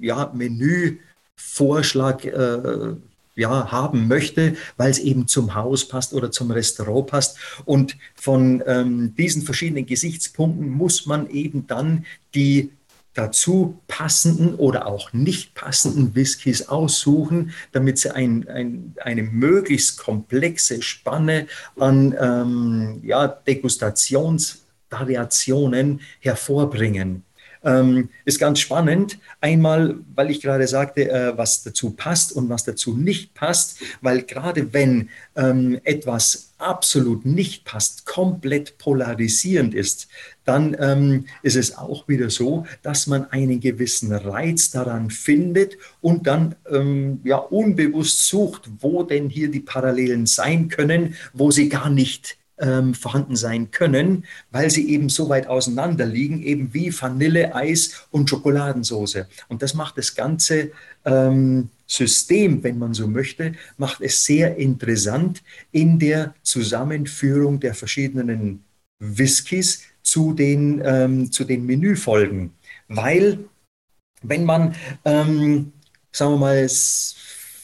[0.00, 2.94] ja, Menüvorschlag äh,
[3.38, 7.38] ja, haben möchte, weil es eben zum Haus passt oder zum Restaurant passt.
[7.64, 12.72] Und von ähm, diesen verschiedenen Gesichtspunkten muss man eben dann die
[13.18, 20.80] dazu passenden oder auch nicht passenden Whiskys aussuchen, damit sie ein, ein, eine möglichst komplexe
[20.82, 27.24] Spanne an ähm, ja, Degustationsvariationen hervorbringen.
[27.64, 29.18] Ähm, ist ganz spannend.
[29.40, 34.22] Einmal, weil ich gerade sagte, äh, was dazu passt und was dazu nicht passt, weil
[34.22, 40.08] gerade wenn ähm, etwas absolut nicht passt, komplett polarisierend ist,
[40.44, 46.26] dann ähm, ist es auch wieder so, dass man einen gewissen Reiz daran findet und
[46.26, 51.90] dann ähm, ja unbewusst sucht, wo denn hier die Parallelen sein können, wo sie gar
[51.90, 57.54] nicht ähm, vorhanden sein können, weil sie eben so weit auseinander liegen, eben wie Vanille,
[57.54, 59.26] Eis und Schokoladensauce.
[59.48, 60.72] Und das macht das ganze
[61.04, 68.62] ähm, System, wenn man so möchte, macht es sehr interessant in der Zusammenführung der verschiedenen
[69.00, 72.52] Whiskys zu den, ähm, zu den Menüfolgen.
[72.88, 73.38] Weil,
[74.22, 74.74] wenn man,
[75.04, 75.72] ähm,
[76.12, 76.68] sagen wir mal,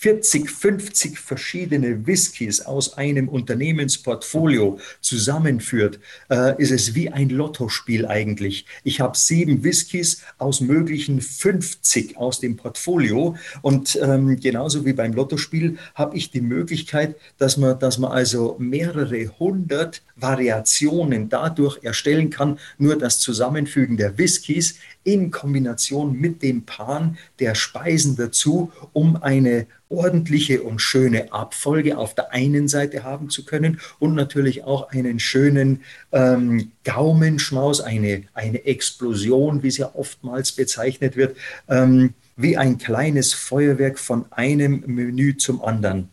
[0.04, 8.66] 40, 50 verschiedene Whiskys aus einem Unternehmensportfolio zusammenführt, äh, ist es wie ein Lottospiel eigentlich.
[8.82, 15.14] Ich habe sieben Whiskys aus möglichen 50 aus dem Portfolio und ähm, genauso wie beim
[15.14, 22.28] Lottospiel habe ich die Möglichkeit, dass man, dass man also mehrere hundert Variationen dadurch erstellen
[22.28, 29.22] kann, nur das Zusammenfügen der Whiskys in Kombination mit dem Pan der Speisen dazu, um
[29.22, 34.90] eine ordentliche und schöne Abfolge auf der einen Seite haben zu können und natürlich auch
[34.90, 41.36] einen schönen ähm, Gaumenschmaus, eine, eine Explosion, wie es ja oftmals bezeichnet wird,
[41.68, 46.08] ähm, wie ein kleines Feuerwerk von einem Menü zum anderen.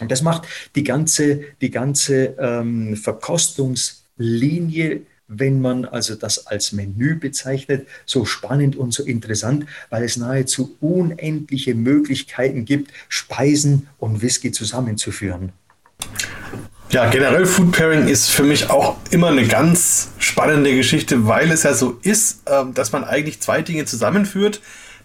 [0.00, 7.16] Und das macht die ganze, die ganze ähm, Verkostungslinie wenn man also das als Menü
[7.16, 14.52] bezeichnet, so spannend und so interessant, weil es nahezu unendliche Möglichkeiten gibt, Speisen und Whisky
[14.52, 15.52] zusammenzuführen.
[16.90, 21.64] Ja, generell Food Pairing ist für mich auch immer eine ganz spannende Geschichte, weil es
[21.64, 24.60] ja so ist, ähm, dass man eigentlich zwei Dinge zusammenführt,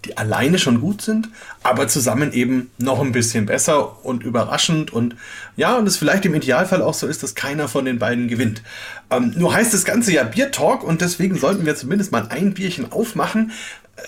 [0.06, 1.30] die alleine schon gut sind,
[1.64, 5.16] aber zusammen eben noch ein bisschen besser und überraschend und
[5.58, 8.62] ja, und es vielleicht im Idealfall auch so ist, dass keiner von den beiden gewinnt.
[9.12, 12.54] Ähm, nur heißt das Ganze ja Bier Talk und deswegen sollten wir zumindest mal ein
[12.54, 13.52] Bierchen aufmachen.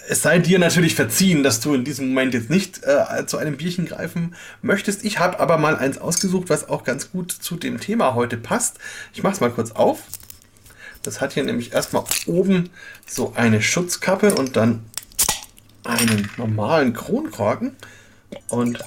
[0.08, 3.58] Es sei dir natürlich verziehen, dass du in diesem Moment jetzt nicht äh, zu einem
[3.58, 5.04] Bierchen greifen möchtest.
[5.04, 8.78] Ich habe aber mal eins ausgesucht, was auch ganz gut zu dem Thema heute passt.
[9.14, 10.04] Ich mache es mal kurz auf.
[11.04, 12.70] Das hat hier nämlich erstmal oben
[13.08, 14.86] so eine Schutzkappe und dann
[15.84, 17.76] einen normalen Kronkorken
[18.50, 18.80] und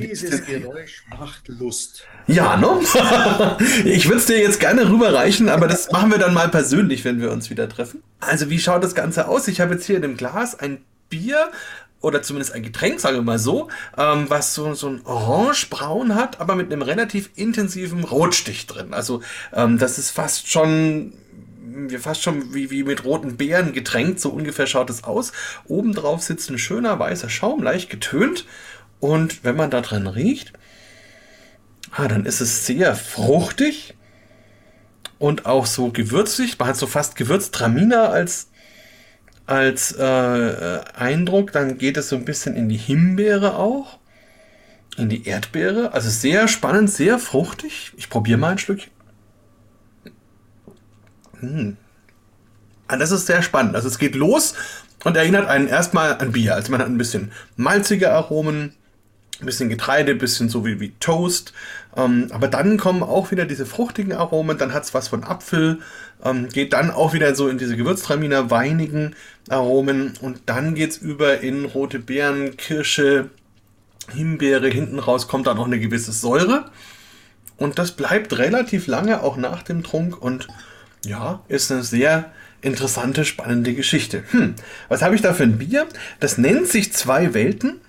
[0.00, 2.04] Dieses Geräusch macht Lust.
[2.26, 2.80] Ja, ne?
[3.84, 7.20] ich würde es dir jetzt gerne rüberreichen, aber das machen wir dann mal persönlich, wenn
[7.20, 8.02] wir uns wieder treffen.
[8.20, 9.48] Also, wie schaut das Ganze aus?
[9.48, 11.50] Ich habe jetzt hier in dem Glas ein Bier
[12.00, 16.40] oder zumindest ein Getränk, sagen wir mal so, ähm, was so, so ein orangebraun hat,
[16.40, 18.94] aber mit einem relativ intensiven Rotstich drin.
[18.94, 21.12] Also, ähm, das ist fast schon
[21.98, 25.32] fast schon wie, wie mit roten Beeren getränkt, so ungefähr schaut es aus.
[25.66, 28.46] Obendrauf sitzt ein schöner weißer Schaum, leicht getönt.
[29.00, 30.52] Und wenn man da drin riecht,
[31.90, 33.94] ah, dann ist es sehr fruchtig
[35.18, 36.58] und auch so gewürzig.
[36.58, 38.48] Man hat so fast Gewürztraminer als,
[39.46, 41.52] als äh, äh, Eindruck.
[41.52, 43.98] Dann geht es so ein bisschen in die Himbeere auch,
[44.96, 45.92] in die Erdbeere.
[45.92, 47.92] Also sehr spannend, sehr fruchtig.
[47.96, 48.92] Ich probiere mal ein Stückchen.
[51.42, 51.76] Hm.
[52.88, 53.74] Ah, das ist sehr spannend.
[53.74, 54.54] Also es geht los
[55.04, 56.54] und erinnert einen erstmal an Bier.
[56.54, 58.74] Also man hat ein bisschen malzige Aromen,
[59.40, 61.52] Ein bisschen Getreide, ein bisschen so wie, wie Toast.
[61.96, 65.80] Ähm, aber dann kommen auch wieder diese fruchtigen Aromen, dann hat es was von Apfel,
[66.24, 69.16] ähm, geht dann auch wieder so in diese Gewürztraminer, weinigen
[69.48, 73.30] Aromen und dann geht es über in rote Beeren, Kirsche,
[74.12, 76.70] Himbeere, hinten raus kommt dann noch eine gewisse Säure.
[77.56, 80.48] Und das bleibt relativ lange auch nach dem Trunk und
[81.04, 84.24] ja, ist eine sehr interessante, spannende Geschichte.
[84.30, 84.54] Hm,
[84.88, 85.86] was habe ich da für ein Bier?
[86.20, 87.80] Das nennt sich Zwei Welten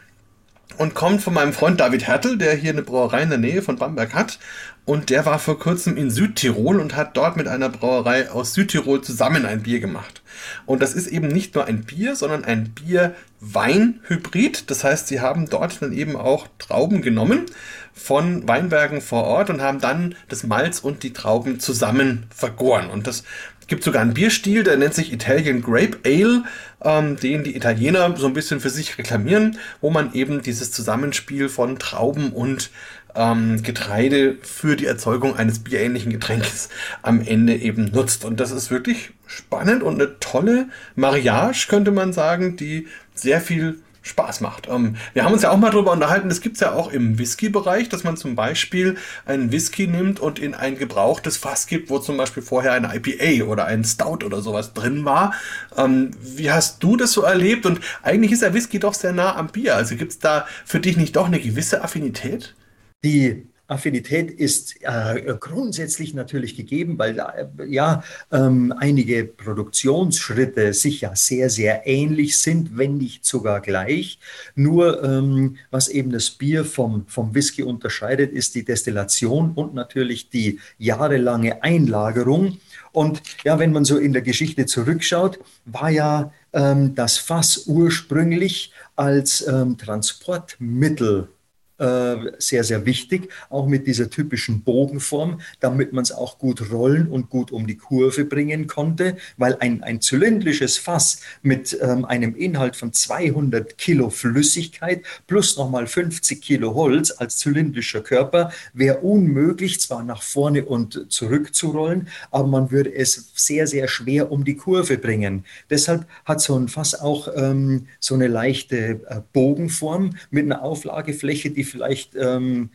[0.77, 3.77] und kommt von meinem Freund David Hertel, der hier eine Brauerei in der Nähe von
[3.77, 4.39] Bamberg hat.
[4.85, 9.01] Und der war vor kurzem in Südtirol und hat dort mit einer Brauerei aus Südtirol
[9.01, 10.21] zusammen ein Bier gemacht.
[10.65, 14.69] Und das ist eben nicht nur ein Bier, sondern ein Bier-Wein-Hybrid.
[14.69, 17.45] Das heißt, sie haben dort dann eben auch Trauben genommen
[17.93, 22.89] von Weinbergen vor Ort und haben dann das Malz und die Trauben zusammen vergoren.
[22.89, 23.23] Und das
[23.67, 26.43] gibt sogar einen Bierstil, der nennt sich Italian Grape Ale,
[26.83, 31.49] ähm, den die Italiener so ein bisschen für sich reklamieren, wo man eben dieses Zusammenspiel
[31.49, 32.71] von Trauben und
[33.15, 36.69] ähm, Getreide für die Erzeugung eines bierähnlichen Getränkes
[37.01, 38.25] am Ende eben nutzt.
[38.25, 43.79] Und das ist wirklich spannend und eine tolle Mariage, könnte man sagen, die sehr viel
[44.03, 44.67] Spaß macht.
[44.69, 47.17] Ähm, wir haben uns ja auch mal darüber unterhalten, das gibt es ja auch im
[47.17, 51.99] Whisky-Bereich, dass man zum Beispiel einen Whisky nimmt und in ein gebrauchtes Fass gibt, wo
[51.99, 55.33] zum Beispiel vorher eine IPA oder ein Stout oder sowas drin war.
[55.77, 57.65] Ähm, wie hast du das so erlebt?
[57.65, 59.75] Und eigentlich ist der Whisky doch sehr nah am Bier.
[59.75, 62.55] Also gibt es da für dich nicht doch eine gewisse Affinität?
[63.03, 71.15] Die Affinität ist äh, grundsätzlich natürlich gegeben, weil äh, ja ähm, einige Produktionsschritte sich ja
[71.15, 74.19] sehr, sehr ähnlich sind, wenn nicht sogar gleich.
[74.55, 80.29] Nur ähm, was eben das Bier vom, vom Whisky unterscheidet, ist die Destillation und natürlich
[80.29, 82.57] die jahrelange Einlagerung.
[82.91, 88.71] Und ja, wenn man so in der Geschichte zurückschaut, war ja ähm, das Fass ursprünglich
[88.95, 91.29] als ähm, Transportmittel
[91.77, 97.29] sehr, sehr wichtig, auch mit dieser typischen Bogenform, damit man es auch gut rollen und
[97.29, 102.75] gut um die Kurve bringen konnte, weil ein, ein zylindrisches Fass mit ähm, einem Inhalt
[102.75, 110.03] von 200 Kilo Flüssigkeit plus nochmal 50 Kilo Holz als zylindrischer Körper wäre unmöglich, zwar
[110.03, 114.55] nach vorne und zurück zu rollen, aber man würde es sehr, sehr schwer um die
[114.55, 115.45] Kurve bringen.
[115.69, 121.51] Deshalb hat so ein Fass auch ähm, so eine leichte äh, Bogenform mit einer Auflagefläche,
[121.51, 122.69] die vielleicht ähm,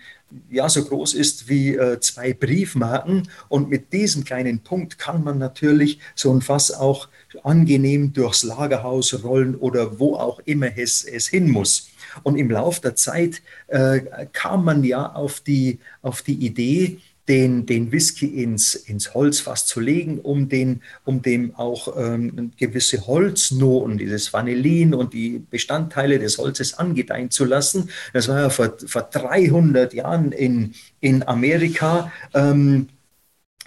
[0.51, 3.29] ja, so groß ist wie äh, zwei Briefmarken.
[3.49, 7.09] Und mit diesem kleinen Punkt kann man natürlich so ein Fass auch
[7.43, 11.91] angenehm durchs Lagerhaus rollen oder wo auch immer es, es hin muss.
[12.23, 14.01] Und im Laufe der Zeit äh,
[14.33, 16.99] kam man ja auf die, auf die Idee,
[17.29, 23.07] den, den Whisky ins, ins Holzfass zu legen, um, den, um dem auch ähm, gewisse
[23.07, 27.91] Holznoten, dieses Vanillin und die Bestandteile des Holzes angedeihen zu lassen.
[28.15, 32.11] Das war ja vor, vor 300 Jahren in, in Amerika.
[32.33, 32.89] Ähm,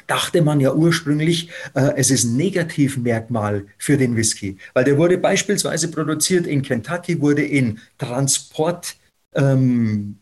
[0.07, 5.17] dachte man ja ursprünglich, äh, es ist ein Negativmerkmal für den Whisky, weil der wurde
[5.17, 8.95] beispielsweise produziert in Kentucky, wurde in Transport
[9.35, 10.17] ähm,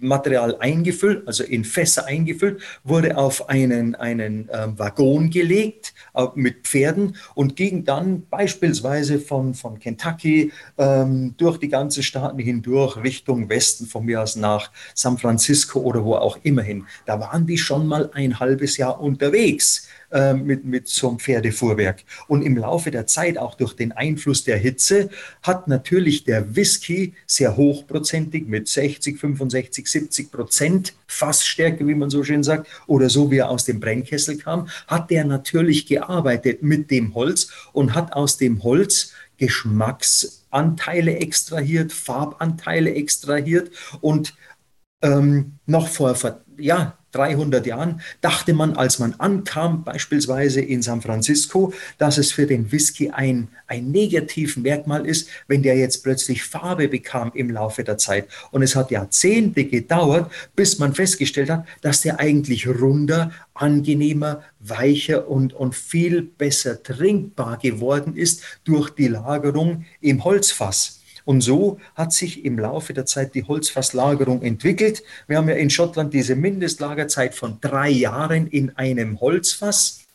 [0.00, 6.66] Material eingefüllt, also in Fässer eingefüllt, wurde auf einen, einen ähm, Waggon gelegt äh, mit
[6.66, 13.48] Pferden und ging dann beispielsweise von, von Kentucky ähm, durch die ganzen Staaten hindurch Richtung
[13.48, 16.86] Westen, von mir aus nach San Francisco oder wo auch immer hin.
[17.06, 22.04] Da waren die schon mal ein halbes Jahr unterwegs äh, mit, mit so einem Pferdefuhrwerk.
[22.28, 25.10] Und im Laufe der Zeit, auch durch den Einfluss der Hitze,
[25.42, 32.24] hat natürlich der Whisky sehr hochprozentig mit 60, 65, 70 Prozent Fassstärke, wie man so
[32.24, 36.90] schön sagt, oder so wie er aus dem Brennkessel kam, hat der natürlich gearbeitet mit
[36.90, 44.34] dem Holz und hat aus dem Holz Geschmacksanteile extrahiert, Farbanteile extrahiert und
[45.00, 46.16] ähm, noch vor,
[46.58, 52.46] ja, 300 Jahren dachte man, als man ankam, beispielsweise in San Francisco, dass es für
[52.46, 57.98] den Whisky ein, ein Merkmal ist, wenn der jetzt plötzlich Farbe bekam im Laufe der
[57.98, 58.28] Zeit.
[58.50, 65.28] Und es hat Jahrzehnte gedauert, bis man festgestellt hat, dass der eigentlich runder, angenehmer, weicher
[65.28, 70.97] und, und viel besser trinkbar geworden ist durch die Lagerung im Holzfass.
[71.28, 75.02] Und so hat sich im Laufe der Zeit die Holzfasslagerung entwickelt.
[75.26, 80.06] Wir haben ja in Schottland diese Mindestlagerzeit von drei Jahren in einem Holzfass.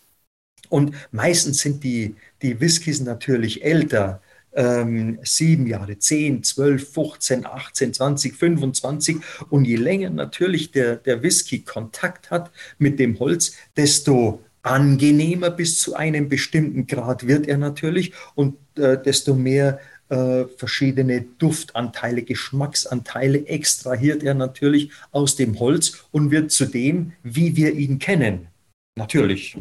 [0.69, 4.23] Und meistens sind die, die Whiskys natürlich älter.
[4.53, 9.17] Ähm, sieben Jahre, zehn, zwölf, 15, 18, 20, 25.
[9.51, 12.49] Und je länger natürlich der, der Whisky Kontakt hat
[12.79, 18.97] mit dem Holz, desto angenehmer bis zu einem bestimmten Grad wird er natürlich und äh,
[18.97, 19.79] desto mehr
[20.13, 27.55] äh, verschiedene Duftanteile, Geschmacksanteile extrahiert er natürlich aus dem Holz und wird zu dem, wie
[27.55, 28.47] wir ihn kennen.
[28.95, 29.57] Natürlich.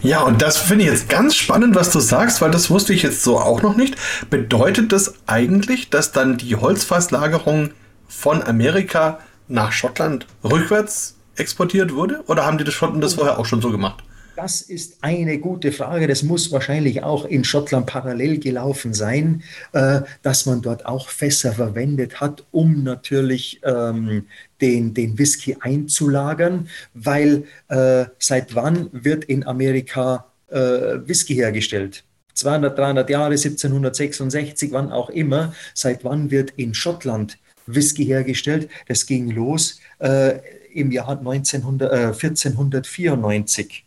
[0.00, 3.02] Ja, und das finde ich jetzt ganz spannend, was du sagst, weil das wusste ich
[3.02, 3.96] jetzt so auch noch nicht.
[4.30, 7.70] Bedeutet das eigentlich, dass dann die Holzfasslagerung
[8.06, 12.22] von Amerika nach Schottland rückwärts exportiert wurde?
[12.28, 14.04] Oder haben die Schotten das vorher auch schon so gemacht?
[14.36, 16.06] Das ist eine gute Frage.
[16.06, 21.54] Das muss wahrscheinlich auch in Schottland parallel gelaufen sein, äh, dass man dort auch Fässer
[21.54, 24.26] verwendet hat, um natürlich ähm,
[24.60, 32.04] den, den Whisky einzulagern, weil äh, seit wann wird in Amerika äh, Whisky hergestellt?
[32.34, 38.68] 200, 300 Jahre, 1766, wann auch immer, seit wann wird in Schottland Whisky hergestellt?
[38.86, 40.40] Das ging los äh,
[40.74, 43.85] im Jahr 1900, äh, 1494.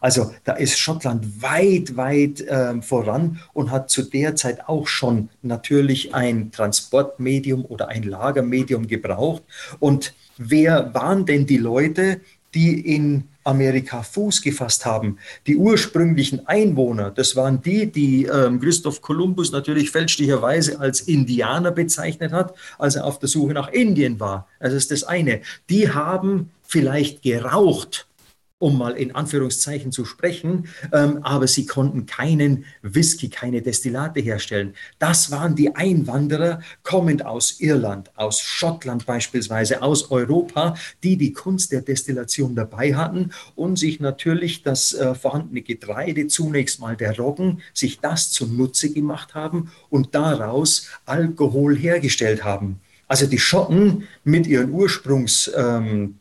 [0.00, 5.28] Also da ist Schottland weit, weit äh, voran und hat zu der Zeit auch schon
[5.42, 9.42] natürlich ein Transportmedium oder ein Lagermedium gebraucht.
[9.78, 12.20] Und wer waren denn die Leute,
[12.54, 15.18] die in Amerika Fuß gefasst haben.
[15.46, 22.32] Die ursprünglichen Einwohner, das waren die, die ähm, Christoph Kolumbus natürlich fälschlicherweise als Indianer bezeichnet
[22.32, 24.46] hat, als er auf der Suche nach Indien war.
[24.60, 25.40] Das ist das eine.
[25.70, 28.06] Die haben vielleicht geraucht,
[28.60, 34.74] um mal in Anführungszeichen zu sprechen, ähm, aber sie konnten keinen Whisky, keine Destillate herstellen.
[34.98, 41.72] Das waren die Einwanderer, kommend aus Irland, aus Schottland beispielsweise, aus Europa, die die Kunst
[41.72, 47.62] der Destillation dabei hatten und sich natürlich das äh, vorhandene Getreide, zunächst mal der Roggen,
[47.72, 52.80] sich das zunutze gemacht haben und daraus Alkohol hergestellt haben.
[53.10, 56.14] Also die Schotten mit ihren Ursprungspunkten,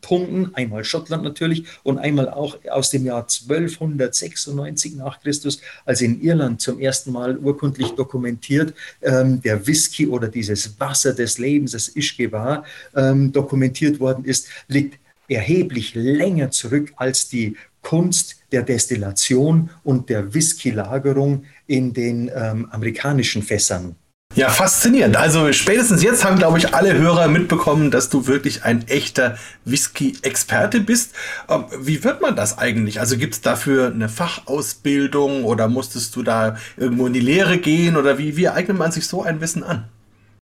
[0.43, 6.19] ähm, einmal Schottland natürlich und einmal auch aus dem Jahr 1296 nach Christus, als in
[6.19, 8.73] Irland zum ersten Mal urkundlich dokumentiert
[9.03, 14.47] ähm, der Whisky oder dieses Wasser des Lebens, das Ischke war, ähm, dokumentiert worden ist,
[14.67, 14.97] liegt
[15.27, 23.43] erheblich länger zurück als die Kunst der Destillation und der Whisky-Lagerung in den ähm, amerikanischen
[23.43, 23.95] Fässern.
[24.39, 25.17] Ja, faszinierend.
[25.17, 30.79] Also spätestens jetzt haben, glaube ich, alle Hörer mitbekommen, dass du wirklich ein echter Whisky-Experte
[30.79, 31.11] bist.
[31.49, 33.01] Ähm, wie wird man das eigentlich?
[33.01, 37.97] Also gibt es dafür eine Fachausbildung oder musstest du da irgendwo in die Lehre gehen
[37.97, 39.89] oder wie, wie eignet man sich so ein Wissen an?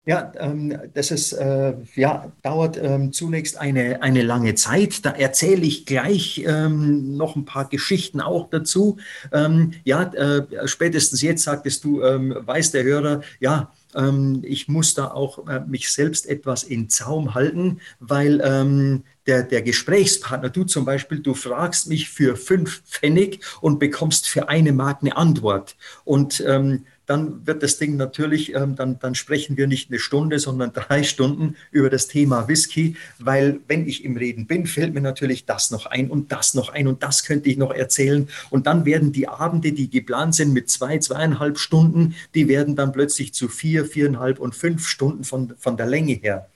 [0.09, 5.05] Ja, ähm, das ist, äh, ja, dauert ähm, zunächst eine, eine lange Zeit.
[5.05, 8.99] Da erzähle ich gleich ähm, noch ein paar Geschichten auch dazu.
[9.33, 14.95] Ähm, ja, äh, spätestens jetzt sagtest du, ähm, weiß der Hörer, ja, ähm, ich muss
[14.95, 20.85] da auch äh, mich selbst etwas in Zaum halten, weil der, der Gesprächspartner, du zum
[20.85, 25.77] Beispiel, du fragst mich für fünf Pfennig und bekommst für eine Mark eine Antwort.
[26.05, 30.39] Und ähm, dann wird das Ding natürlich, ähm, dann, dann sprechen wir nicht eine Stunde,
[30.39, 35.01] sondern drei Stunden über das Thema Whisky, weil wenn ich im Reden bin, fällt mir
[35.01, 38.29] natürlich das noch ein und das noch ein und das könnte ich noch erzählen.
[38.51, 42.93] Und dann werden die Abende, die geplant sind mit zwei, zweieinhalb Stunden, die werden dann
[42.93, 46.49] plötzlich zu vier, viereinhalb und fünf Stunden von, von der Länge her.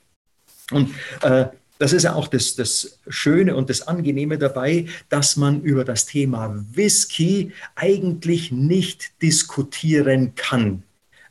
[0.70, 0.90] Und
[1.22, 1.46] äh,
[1.80, 6.04] das ist ja auch das, das Schöne und das Angenehme dabei, dass man über das
[6.04, 10.82] Thema Whisky eigentlich nicht diskutieren kann.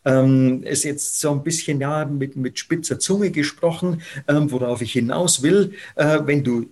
[0.05, 4.93] Ähm, ist jetzt so ein bisschen ja, mit, mit spitzer Zunge gesprochen, ähm, worauf ich
[4.93, 5.73] hinaus will.
[5.95, 6.65] Äh, wenn du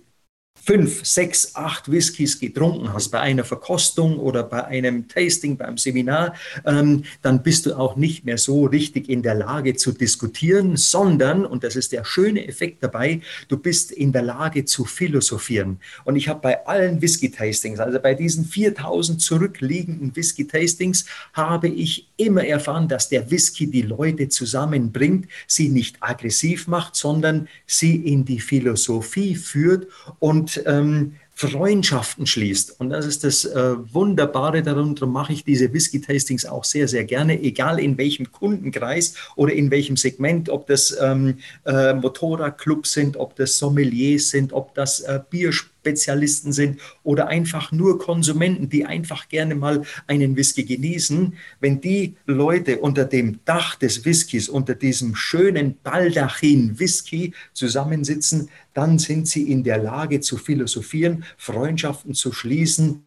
[0.68, 6.34] fünf, sechs, acht Whiskys getrunken hast bei einer Verkostung oder bei einem Tasting, beim Seminar,
[6.66, 11.46] ähm, dann bist du auch nicht mehr so richtig in der Lage zu diskutieren, sondern,
[11.46, 15.80] und das ist der schöne Effekt dabei, du bist in der Lage zu philosophieren.
[16.04, 22.44] Und ich habe bei allen Whisky-Tastings, also bei diesen 4000 zurückliegenden Whisky-Tastings, habe ich immer
[22.44, 28.40] erfahren, dass der Whisky die Leute zusammenbringt, sie nicht aggressiv macht, sondern sie in die
[28.40, 29.86] Philosophie führt
[30.18, 32.80] und ähm, Freundschaften schließt.
[32.80, 34.96] Und das ist das äh, Wunderbare darum.
[35.06, 39.96] Mache ich diese Whisky-Tastings auch sehr, sehr gerne, egal in welchem Kundenkreis oder in welchem
[39.96, 45.77] Segment, ob das ähm, äh, Motorradclubs sind, ob das Sommeliers sind, ob das äh, Bierspiele
[45.88, 52.16] Spezialisten sind oder einfach nur Konsumenten, die einfach gerne mal einen Whisky genießen, wenn die
[52.26, 59.50] Leute unter dem Dach des Whiskys, unter diesem schönen Baldachin Whisky zusammensitzen, dann sind sie
[59.50, 63.04] in der Lage zu philosophieren, Freundschaften zu schließen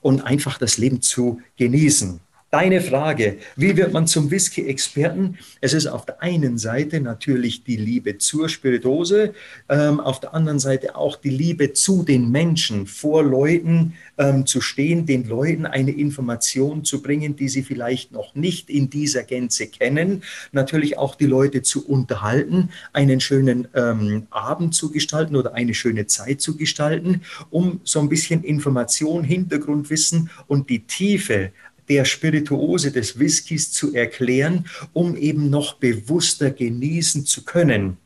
[0.00, 2.20] und einfach das Leben zu genießen.
[2.50, 5.36] Deine Frage, wie wird man zum Whisky-Experten?
[5.60, 9.34] Es ist auf der einen Seite natürlich die Liebe zur Spiritose,
[9.68, 14.62] ähm, auf der anderen Seite auch die Liebe zu den Menschen, vor Leuten ähm, zu
[14.62, 19.66] stehen, den Leuten eine Information zu bringen, die sie vielleicht noch nicht in dieser Gänze
[19.66, 25.74] kennen, natürlich auch die Leute zu unterhalten, einen schönen ähm, Abend zu gestalten oder eine
[25.74, 27.20] schöne Zeit zu gestalten,
[27.50, 31.52] um so ein bisschen Information, Hintergrundwissen und die Tiefe
[31.88, 37.96] der Spirituose des Whiskys zu erklären, um eben noch bewusster genießen zu können.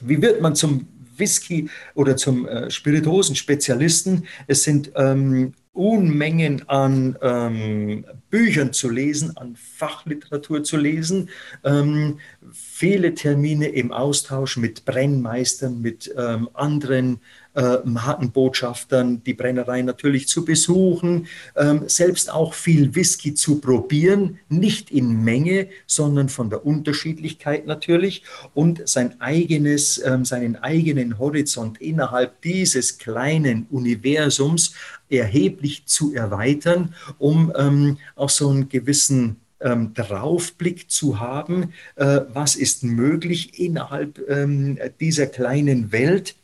[0.00, 4.26] Wie wird man zum Whisky oder zum äh, Spirituosen-Spezialisten?
[4.46, 11.30] Es sind ähm, Unmengen an ähm, Büchern zu lesen, an Fachliteratur zu lesen,
[11.64, 12.18] ähm,
[12.52, 17.20] viele Termine im Austausch mit Brennmeistern, mit ähm, anderen
[17.54, 21.26] äh, Markenbotschaftern, die Brennerei natürlich zu besuchen,
[21.56, 28.22] ähm, selbst auch viel Whisky zu probieren, nicht in Menge, sondern von der Unterschiedlichkeit natürlich
[28.54, 34.74] und sein eigenes, ähm, seinen eigenen Horizont innerhalb dieses kleinen Universums
[35.10, 42.56] erheblich zu erweitern, um ähm, auch so einen gewissen ähm, Draufblick zu haben, äh, was
[42.56, 46.36] ist möglich innerhalb ähm, dieser kleinen Welt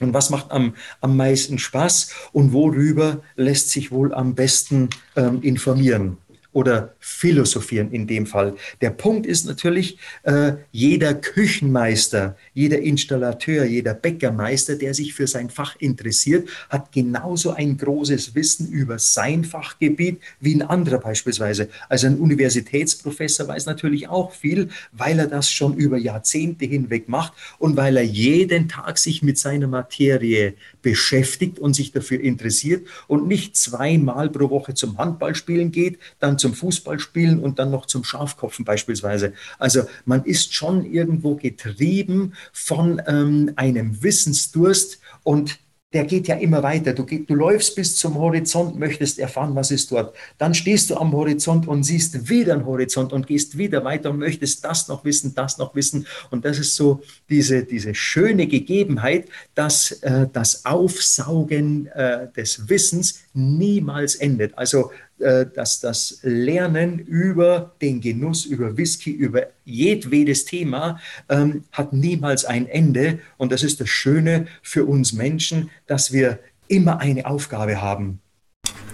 [0.00, 5.42] und was macht am, am meisten Spaß und worüber lässt sich wohl am besten ähm,
[5.42, 6.16] informieren
[6.52, 8.56] oder philosophieren in dem Fall.
[8.80, 15.50] Der Punkt ist natürlich, äh, jeder Küchenmeister, jeder Installateur, jeder Bäckermeister, der sich für sein
[15.50, 21.68] Fach interessiert, hat genauso ein großes Wissen über sein Fachgebiet wie ein anderer beispielsweise.
[21.88, 27.32] Also ein Universitätsprofessor weiß natürlich auch viel, weil er das schon über Jahrzehnte hinweg macht
[27.58, 33.26] und weil er jeden Tag sich mit seiner Materie beschäftigt und sich dafür interessiert und
[33.26, 38.64] nicht zweimal pro Woche zum Handballspielen geht, dann zum Fußballspielen und dann noch zum Schafkopfen
[38.64, 39.32] beispielsweise.
[39.58, 45.58] Also man ist schon irgendwo getrieben von ähm, einem Wissensdurst und
[45.92, 46.92] der geht ja immer weiter.
[46.92, 50.14] Du, du läufst bis zum Horizont, möchtest erfahren, was ist dort.
[50.38, 54.18] Dann stehst du am Horizont und siehst wieder einen Horizont und gehst wieder weiter und
[54.18, 56.06] möchtest das noch wissen, das noch wissen.
[56.30, 63.22] Und das ist so diese, diese schöne Gegebenheit, dass äh, das Aufsaugen äh, des Wissens
[63.32, 64.56] niemals endet.
[64.58, 71.92] Also äh, dass das Lernen über den Genuss, über Whisky, über jedwedes Thema ähm, hat
[71.92, 73.18] niemals ein Ende.
[73.36, 78.20] Und das ist das Schöne für uns Menschen, dass wir immer eine Aufgabe haben.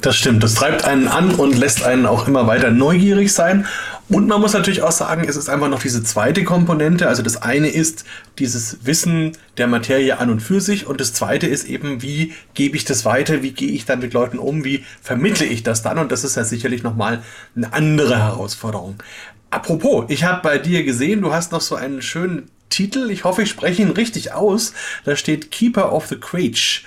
[0.02, 3.66] Das stimmt, das treibt einen an und lässt einen auch immer weiter neugierig sein.
[4.08, 7.08] Und man muss natürlich auch sagen, es ist einfach noch diese zweite Komponente.
[7.08, 8.04] Also das eine ist
[8.38, 12.76] dieses Wissen der Materie an und für sich und das zweite ist eben, wie gebe
[12.76, 15.98] ich das weiter, wie gehe ich dann mit Leuten um, wie vermittle ich das dann
[15.98, 17.22] und das ist ja sicherlich nochmal
[17.56, 19.02] eine andere Herausforderung.
[19.50, 23.42] Apropos, ich habe bei dir gesehen, du hast noch so einen schönen Titel, ich hoffe,
[23.42, 24.72] ich spreche ihn richtig aus.
[25.04, 26.82] Da steht Keeper of the Quage.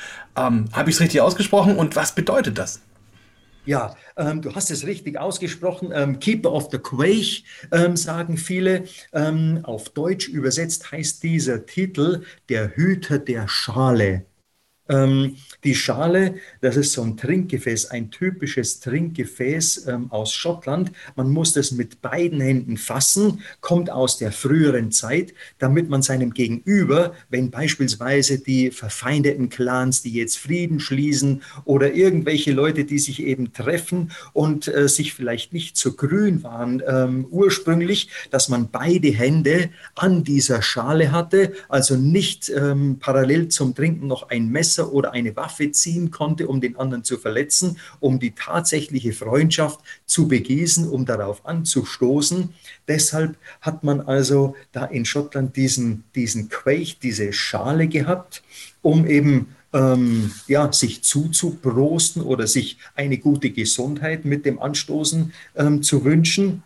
[0.48, 2.82] Ähm, habe ich es richtig ausgesprochen und was bedeutet das?
[3.66, 5.92] Ja, ähm, du hast es richtig ausgesprochen.
[5.94, 8.86] Ähm, Keeper of the Quake ähm, sagen viele.
[9.14, 14.26] Ähm, auf Deutsch übersetzt heißt dieser Titel der Hüter der Schale.
[15.66, 20.94] Die Schale, das ist so ein Trinkgefäß, ein typisches Trinkgefäß ähm, aus Schottland.
[21.18, 26.34] Man muss das mit beiden Händen fassen, kommt aus der früheren Zeit, damit man seinem
[26.34, 33.22] Gegenüber, wenn beispielsweise die verfeindeten Clans, die jetzt Frieden schließen oder irgendwelche Leute, die sich
[33.22, 39.10] eben treffen und äh, sich vielleicht nicht so grün waren ähm, ursprünglich, dass man beide
[39.10, 45.12] Hände an dieser Schale hatte, also nicht ähm, parallel zum Trinken noch ein Messer oder
[45.12, 50.28] eine Waffe Waffe ziehen konnte, um den anderen zu verletzen, um die tatsächliche Freundschaft zu
[50.28, 52.50] begießen, um darauf anzustoßen.
[52.88, 58.44] Deshalb hat man also da in Schottland diesen, diesen Quake, diese Schale gehabt,
[58.84, 65.82] um eben ähm, ja, sich zuzuprosten oder sich eine gute Gesundheit mit dem Anstoßen ähm,
[65.82, 66.64] zu wünschen.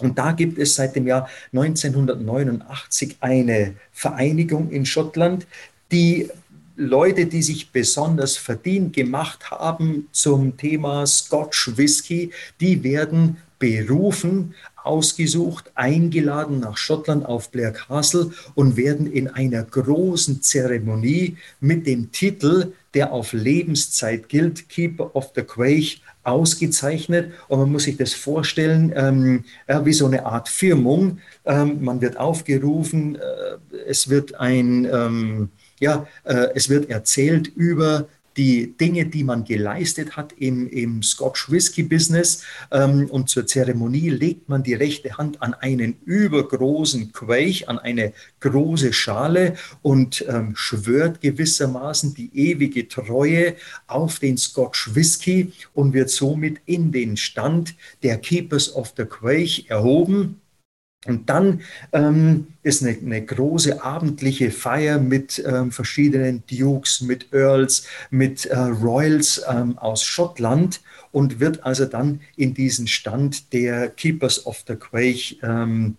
[0.00, 5.46] Und da gibt es seit dem Jahr 1989 eine Vereinigung in Schottland,
[5.90, 6.30] die
[6.78, 14.54] Leute, die sich besonders verdient gemacht haben zum Thema Scotch Whisky, die werden berufen,
[14.84, 22.12] ausgesucht, eingeladen nach Schottland auf Blair Castle und werden in einer großen Zeremonie mit dem
[22.12, 27.32] Titel, der auf Lebenszeit gilt, Keeper of the Quake, ausgezeichnet.
[27.48, 31.18] Und man muss sich das vorstellen, ähm, ja, wie so eine Art Firmung.
[31.44, 34.84] Ähm, man wird aufgerufen, äh, es wird ein...
[34.84, 35.50] Ähm,
[35.80, 38.08] ja, äh, es wird erzählt über
[38.38, 42.44] die Dinge, die man geleistet hat im, im Scotch Whisky Business.
[42.70, 48.12] Ähm, und zur Zeremonie legt man die rechte Hand an einen übergroßen Quaich, an eine
[48.40, 53.56] große Schale und ähm, schwört gewissermaßen die ewige Treue
[53.88, 57.74] auf den Scotch Whisky und wird somit in den Stand
[58.04, 60.40] der Keepers of the Quaich erhoben.
[61.06, 61.60] Und dann
[61.92, 68.58] ähm, ist eine, eine, große abendliche Feier mit ähm, verschiedenen Dukes, mit Earls, mit äh,
[68.58, 70.80] Royals ähm, aus Schottland
[71.12, 75.96] und wird also dann in diesen Stand der Keepers of the Quake ähm,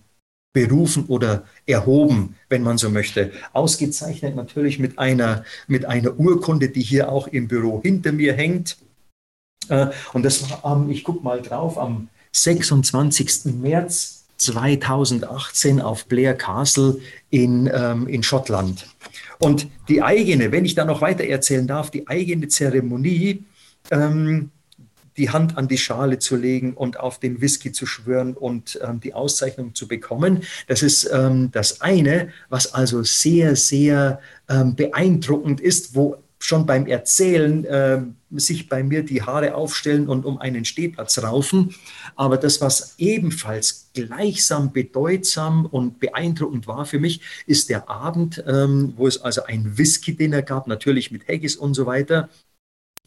[0.53, 3.31] berufen oder erhoben, wenn man so möchte.
[3.53, 8.77] Ausgezeichnet natürlich mit einer, mit einer Urkunde, die hier auch im Büro hinter mir hängt.
[9.69, 13.45] Äh, und das war am, ich gucke mal drauf, am 26.
[13.61, 18.87] März 2018 auf Blair Castle in, ähm, in Schottland.
[19.37, 23.43] Und die eigene, wenn ich da noch weiter erzählen darf, die eigene Zeremonie,
[23.91, 24.51] ähm,
[25.17, 28.99] die Hand an die Schale zu legen und auf den Whisky zu schwören und ähm,
[29.01, 30.43] die Auszeichnung zu bekommen.
[30.67, 36.87] Das ist ähm, das eine, was also sehr, sehr ähm, beeindruckend ist, wo schon beim
[36.87, 41.75] Erzählen äh, sich bei mir die Haare aufstellen und um einen Stehplatz raufen.
[42.15, 48.93] Aber das, was ebenfalls gleichsam bedeutsam und beeindruckend war für mich, ist der Abend, ähm,
[48.95, 52.29] wo es also ein Whisky-Dinner gab, natürlich mit Haggis und so weiter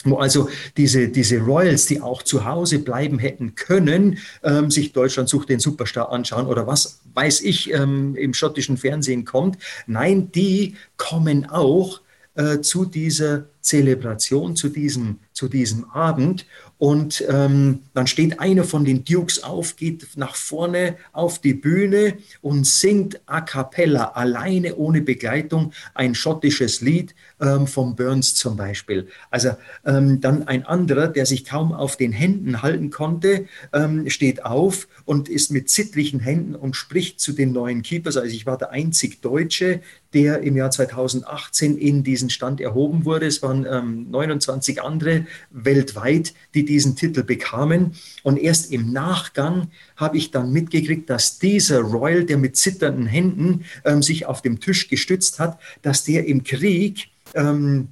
[0.05, 5.29] wo also diese, diese Royals, die auch zu Hause bleiben hätten können, ähm, sich Deutschland
[5.29, 9.59] sucht den Superstar anschauen oder was weiß ich ähm, im schottischen Fernsehen kommt.
[9.87, 12.01] Nein, die kommen auch
[12.35, 16.47] äh, zu dieser Zelebration, zu diesem, zu diesem Abend.
[16.79, 22.15] Und ähm, dann steht einer von den Dukes auf, geht nach vorne auf die Bühne
[22.43, 29.09] und singt a cappella, alleine ohne Begleitung, ein schottisches Lied ähm, vom Burns zum Beispiel.
[29.31, 29.51] Also
[29.85, 34.87] ähm, dann ein anderer, der sich kaum auf den Händen halten konnte, ähm, steht auf
[35.05, 38.17] und ist mit zittrigen Händen und spricht zu den neuen Keepers.
[38.17, 39.81] Also ich war der einzig Deutsche,
[40.15, 43.27] der im Jahr 2018 in diesen Stand erhoben wurde.
[43.27, 47.93] Es waren ähm, 29 andere weltweit, die diesen Titel bekamen.
[48.23, 53.65] Und erst im Nachgang habe ich dann mitgekriegt, dass dieser Royal, der mit zitternden Händen
[53.85, 57.89] ähm, sich auf dem Tisch gestützt hat, dass der im Krieg ähm,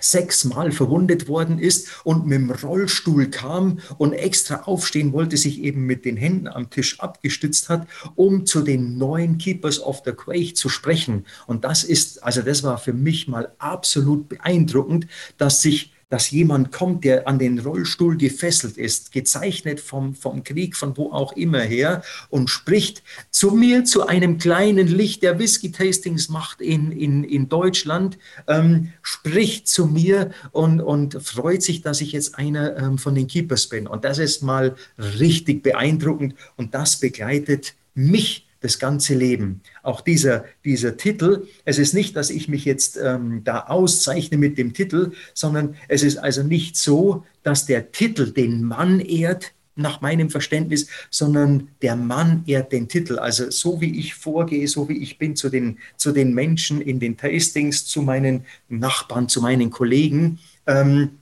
[0.00, 5.86] sechsmal verwundet worden ist und mit dem Rollstuhl kam und extra aufstehen wollte, sich eben
[5.86, 7.86] mit den Händen am Tisch abgestützt hat,
[8.16, 11.26] um zu den neuen Keepers of the Quake zu sprechen.
[11.46, 15.06] Und das ist, also das war für mich mal absolut beeindruckend,
[15.38, 20.76] dass sich dass jemand kommt, der an den Rollstuhl gefesselt ist, gezeichnet vom, vom Krieg,
[20.76, 26.28] von wo auch immer her, und spricht zu mir, zu einem kleinen Licht, der Whisky-Tastings
[26.28, 32.12] macht in, in, in Deutschland, ähm, spricht zu mir und, und freut sich, dass ich
[32.12, 33.86] jetzt einer ähm, von den Keepers bin.
[33.86, 34.76] Und das ist mal
[35.18, 39.60] richtig beeindruckend und das begleitet mich das ganze Leben.
[39.82, 44.56] Auch dieser, dieser Titel, es ist nicht, dass ich mich jetzt ähm, da auszeichne mit
[44.56, 50.00] dem Titel, sondern es ist also nicht so, dass der Titel den Mann ehrt, nach
[50.00, 53.18] meinem Verständnis, sondern der Mann ehrt den Titel.
[53.18, 57.00] Also so wie ich vorgehe, so wie ich bin zu den, zu den Menschen in
[57.00, 61.18] den Tastings, zu meinen Nachbarn, zu meinen Kollegen, ähm,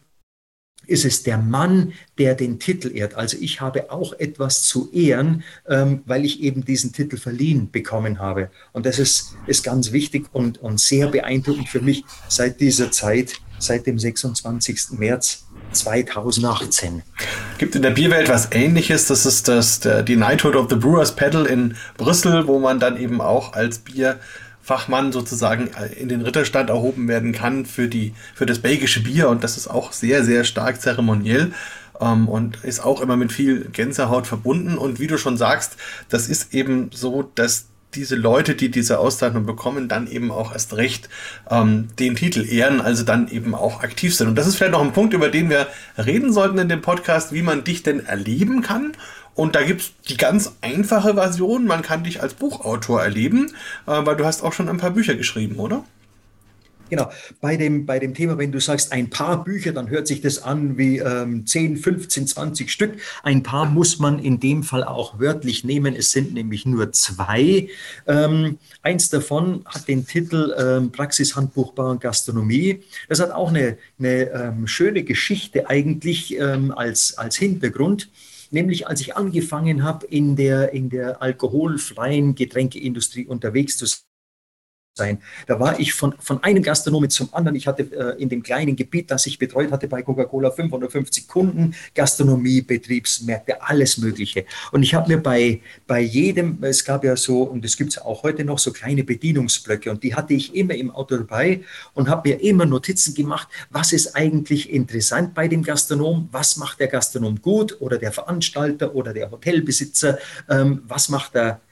[0.92, 3.14] ist es der Mann, der den Titel ehrt.
[3.14, 8.18] Also ich habe auch etwas zu ehren, ähm, weil ich eben diesen Titel verliehen bekommen
[8.18, 8.50] habe.
[8.72, 13.40] Und das ist, ist ganz wichtig und, und sehr beeindruckend für mich seit dieser Zeit,
[13.58, 14.98] seit dem 26.
[14.98, 17.02] März 2018.
[17.58, 19.06] Gibt in der Bierwelt was ähnliches.
[19.06, 22.98] Das ist das, der, die Knighthood of the Brewers Pedal in Brüssel, wo man dann
[22.98, 24.20] eben auch als Bier
[24.62, 29.28] Fachmann sozusagen äh, in den Ritterstand erhoben werden kann für, die, für das belgische Bier.
[29.28, 31.52] Und das ist auch sehr, sehr stark zeremoniell
[32.00, 34.78] ähm, und ist auch immer mit viel Gänsehaut verbunden.
[34.78, 35.76] Und wie du schon sagst,
[36.08, 40.76] das ist eben so, dass diese Leute, die diese Auszeichnung bekommen, dann eben auch erst
[40.76, 41.08] recht
[41.50, 44.28] ähm, den Titel ehren, also dann eben auch aktiv sind.
[44.28, 45.66] Und das ist vielleicht noch ein Punkt, über den wir
[45.98, 48.92] reden sollten in dem Podcast, wie man dich denn erleben kann
[49.34, 51.66] und da gibt es die ganz einfache Version.
[51.66, 53.52] Man kann dich als Buchautor erleben,
[53.86, 55.84] äh, weil du hast auch schon ein paar Bücher geschrieben, oder?
[56.92, 57.10] Genau,
[57.40, 60.42] bei dem, bei dem Thema, wenn du sagst ein paar Bücher, dann hört sich das
[60.42, 63.00] an wie ähm, 10, 15, 20 Stück.
[63.22, 65.96] Ein paar muss man in dem Fall auch wörtlich nehmen.
[65.96, 67.70] Es sind nämlich nur zwei.
[68.06, 72.82] Ähm, eins davon hat den Titel ähm, Praxishandbuch Bar und Gastronomie.
[73.08, 78.10] Das hat auch eine, eine ähm, schöne Geschichte eigentlich ähm, als, als Hintergrund
[78.52, 83.86] nämlich als ich angefangen habe, in der, in der alkoholfreien Getränkeindustrie unterwegs zu
[84.94, 85.22] sein.
[85.46, 87.56] Da war ich von, von einem Gastronom zum anderen.
[87.56, 91.74] Ich hatte äh, in dem kleinen Gebiet, das ich betreut hatte bei Coca-Cola 550 Kunden,
[91.94, 94.44] Gastronomie, Betriebsmärkte, alles Mögliche.
[94.70, 97.98] Und ich habe mir bei, bei jedem, es gab ja so, und das gibt es
[97.98, 101.62] auch heute noch, so kleine Bedienungsblöcke und die hatte ich immer im Auto dabei
[101.94, 106.80] und habe mir immer Notizen gemacht, was ist eigentlich interessant bei dem Gastronom, was macht
[106.80, 110.18] der Gastronom gut oder der Veranstalter oder der Hotelbesitzer,
[110.50, 111.62] ähm, was macht er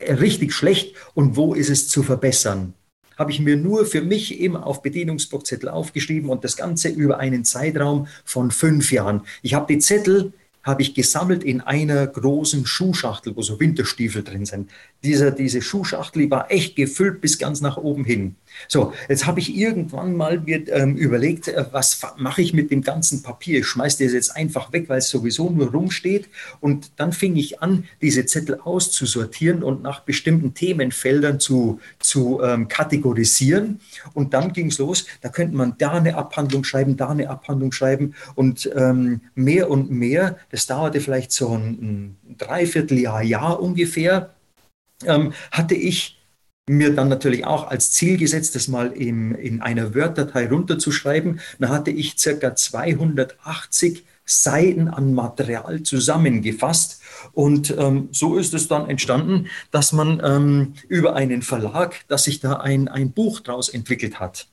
[0.00, 2.74] richtig schlecht und wo ist es zu verbessern.
[3.16, 7.44] Habe ich mir nur für mich immer auf Bedienungsblockzettel aufgeschrieben und das Ganze über einen
[7.44, 9.22] Zeitraum von fünf Jahren.
[9.42, 10.32] Ich habe die Zettel
[10.64, 14.70] habe ich gesammelt in einer großen Schuhschachtel, wo so Winterstiefel drin sind.
[15.04, 18.36] Diese, diese Schuhschachtel die war echt gefüllt bis ganz nach oben hin.
[18.68, 22.82] So, jetzt habe ich irgendwann mal mir, ähm, überlegt, äh, was mache ich mit dem
[22.82, 23.60] ganzen Papier?
[23.60, 26.28] Ich schmeiße das jetzt einfach weg, weil es sowieso nur rumsteht.
[26.60, 32.68] Und dann fing ich an, diese Zettel auszusortieren und nach bestimmten Themenfeldern zu, zu ähm,
[32.68, 33.80] kategorisieren.
[34.12, 37.72] Und dann ging es los, da könnte man da eine Abhandlung schreiben, da eine Abhandlung
[37.72, 40.38] schreiben und ähm, mehr und mehr.
[40.50, 44.34] Das dauerte vielleicht so ein, ein Dreivierteljahr, Jahr ungefähr.
[45.04, 46.23] Ähm, hatte ich
[46.68, 51.40] mir dann natürlich auch als Ziel gesetzt, das mal im, in einer Word-Datei runterzuschreiben.
[51.58, 57.02] Da hatte ich circa 280 Seiten an Material zusammengefasst.
[57.32, 62.40] Und ähm, so ist es dann entstanden, dass man ähm, über einen Verlag, dass sich
[62.40, 64.48] da ein, ein Buch daraus entwickelt hat.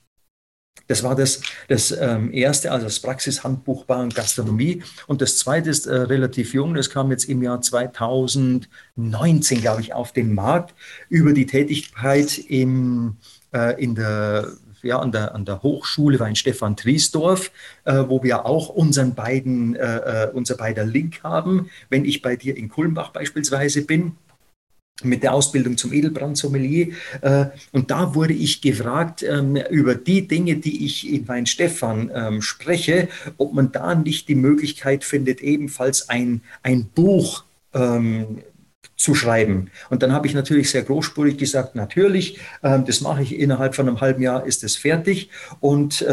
[0.88, 4.84] Das war das, das ähm, erste, also das Praxishandbuch Bar und Gastronomie.
[5.07, 9.93] Und das zweite ist äh, relativ jung, das kam jetzt im Jahr 2019, glaube ich,
[9.93, 10.76] auf den Markt
[11.07, 13.15] über die Tätigkeit im,
[13.53, 14.51] äh, in der
[14.84, 17.51] ja, an, der, an der Hochschule Weinstefan Triesdorf,
[17.86, 21.69] äh, wo wir auch unseren beiden, äh, äh, unser beider Link haben.
[21.89, 24.17] Wenn ich bei dir in Kulmbach beispielsweise bin,
[25.04, 26.89] mit der Ausbildung zum Edelbrandsommelier.
[27.22, 32.41] Äh, und da wurde ich gefragt ähm, über die Dinge, die ich in Weinstefan ähm,
[32.41, 37.43] spreche, ob man da nicht die Möglichkeit findet, ebenfalls ein, ein Buch
[37.74, 38.39] ähm,
[38.95, 39.72] zu schreiben.
[39.89, 43.99] Und dann habe ich natürlich sehr großspurig gesagt, natürlich, das mache ich innerhalb von einem
[43.99, 45.32] halben Jahr, ist es fertig.
[45.60, 46.06] Und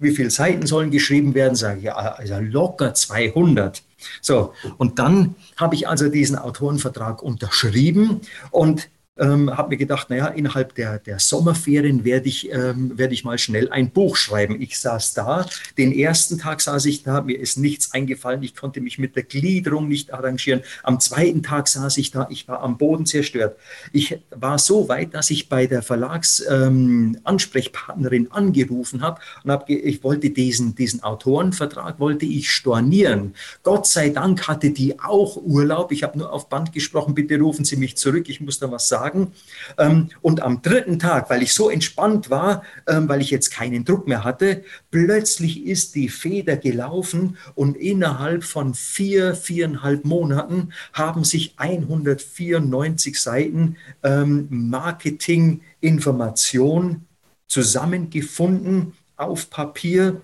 [0.00, 1.54] wie viele Seiten sollen geschrieben werden?
[1.54, 3.84] Sage ich, ja, also locker 200.
[4.20, 8.20] So, und dann habe ich also diesen Autorenvertrag unterschrieben
[8.50, 8.88] und
[9.18, 13.38] ähm, habe mir gedacht, naja, innerhalb der, der Sommerferien werde ich, ähm, werde ich mal
[13.38, 14.60] schnell ein Buch schreiben.
[14.60, 15.46] Ich saß da,
[15.78, 19.22] den ersten Tag saß ich da, mir ist nichts eingefallen, ich konnte mich mit der
[19.22, 20.60] Gliederung nicht arrangieren.
[20.82, 23.56] Am zweiten Tag saß ich da, ich war am Boden zerstört.
[23.92, 30.04] Ich war so weit, dass ich bei der Verlagsansprechpartnerin ähm, angerufen habe und habe, ich
[30.04, 33.34] wollte diesen, diesen Autorenvertrag, wollte ich stornieren.
[33.62, 35.90] Gott sei Dank hatte die auch Urlaub.
[35.92, 38.88] Ich habe nur auf Band gesprochen, bitte rufen Sie mich zurück, ich muss da was
[38.88, 39.32] sagen sagen.
[39.78, 43.84] Ähm, und am dritten Tag, weil ich so entspannt war, ähm, weil ich jetzt keinen
[43.84, 51.24] Druck mehr hatte, plötzlich ist die Feder gelaufen und innerhalb von vier, viereinhalb Monaten haben
[51.24, 57.04] sich 194 Seiten ähm, Marketinginformation
[57.46, 60.20] zusammengefunden auf Papier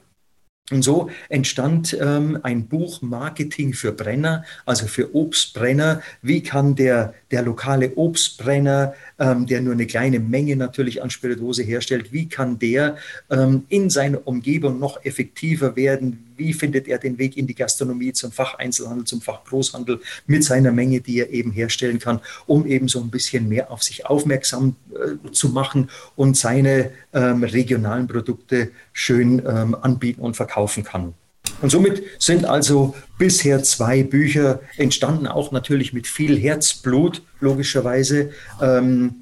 [0.71, 6.03] und so entstand ähm, ein Buch Marketing für Brenner, also für Obstbrenner.
[6.23, 11.63] Wie kann der, der lokale Obstbrenner, ähm, der nur eine kleine Menge natürlich an Spirituose
[11.63, 12.97] herstellt, wie kann der
[13.31, 16.33] ähm, in seiner Umgebung noch effektiver werden?
[16.37, 21.01] Wie findet er den Weg in die Gastronomie, zum Facheinzelhandel, zum Fachgroßhandel mit seiner Menge,
[21.01, 25.31] die er eben herstellen kann, um eben so ein bisschen mehr auf sich aufmerksam äh,
[25.31, 31.15] zu machen und seine ähm, regionalen Produkte schön ähm, anbieten und verkaufen kann.
[31.63, 39.15] Und somit sind also bisher zwei Bücher entstanden, auch natürlich mit viel Herzblut, logischerweise, ähm,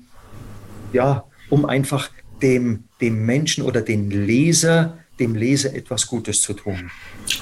[0.93, 2.11] ja, um einfach
[2.43, 6.91] dem, dem Menschen oder den Leser dem Leser etwas Gutes zu tun.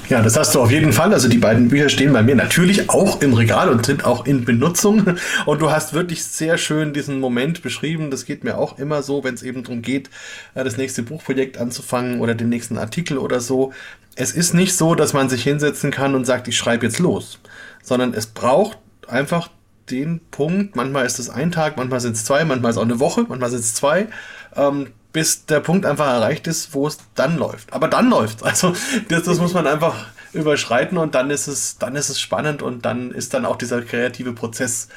[0.09, 1.14] Ja, das hast du auf jeden Fall.
[1.14, 4.44] Also die beiden Bücher stehen bei mir natürlich auch im Regal und sind auch in
[4.44, 5.16] Benutzung.
[5.46, 8.11] Und du hast wirklich sehr schön diesen Moment beschrieben.
[8.11, 10.11] Das geht mir auch immer so, wenn es eben darum geht,
[10.55, 13.72] äh, das nächste Buchprojekt anzufangen oder den nächsten Artikel oder so.
[14.20, 17.38] Es ist nicht so, dass man sich hinsetzen kann und sagt, ich schreibe jetzt los,
[17.84, 19.48] sondern es braucht einfach
[19.90, 20.74] den Punkt.
[20.74, 23.26] Manchmal ist es ein Tag, manchmal sind es zwei, manchmal ist es auch eine Woche,
[23.28, 24.08] manchmal sind es zwei.
[24.56, 27.72] Ähm, bis der Punkt einfach erreicht ist, wo es dann läuft.
[27.72, 28.74] Aber dann läuft Also
[29.08, 32.84] das, das muss man einfach überschreiten und dann ist es, dann ist es spannend und
[32.84, 34.88] dann ist dann auch dieser kreative Prozess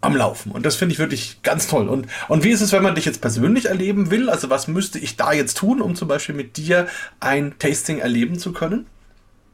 [0.00, 0.52] am Laufen.
[0.52, 1.88] Und das finde ich wirklich ganz toll.
[1.88, 4.30] Und, und wie ist es, wenn man dich jetzt persönlich erleben will?
[4.30, 6.86] Also was müsste ich da jetzt tun, um zum Beispiel mit dir
[7.20, 8.86] ein Tasting erleben zu können?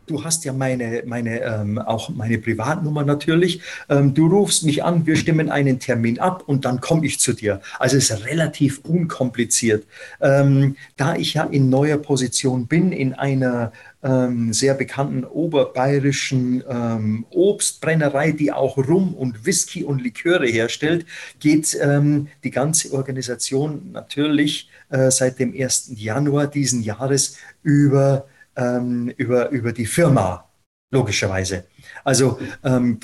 [0.07, 3.61] Du hast ja meine, meine, ähm, auch meine Privatnummer natürlich.
[3.89, 7.33] Ähm, du rufst mich an, wir stimmen einen Termin ab und dann komme ich zu
[7.33, 7.61] dir.
[7.79, 9.85] Also es ist relativ unkompliziert.
[10.21, 17.27] Ähm, da ich ja in neuer Position bin, in einer ähm, sehr bekannten oberbayerischen ähm,
[17.31, 21.07] Obstbrennerei, die auch Rum und Whisky und Liköre herstellt,
[21.41, 25.93] geht ähm, die ganze Organisation natürlich äh, seit dem 1.
[25.97, 28.27] Januar diesen Jahres über
[28.57, 30.49] ähm, über, über die Firma,
[30.91, 31.65] logischerweise.
[32.05, 33.01] Also ähm,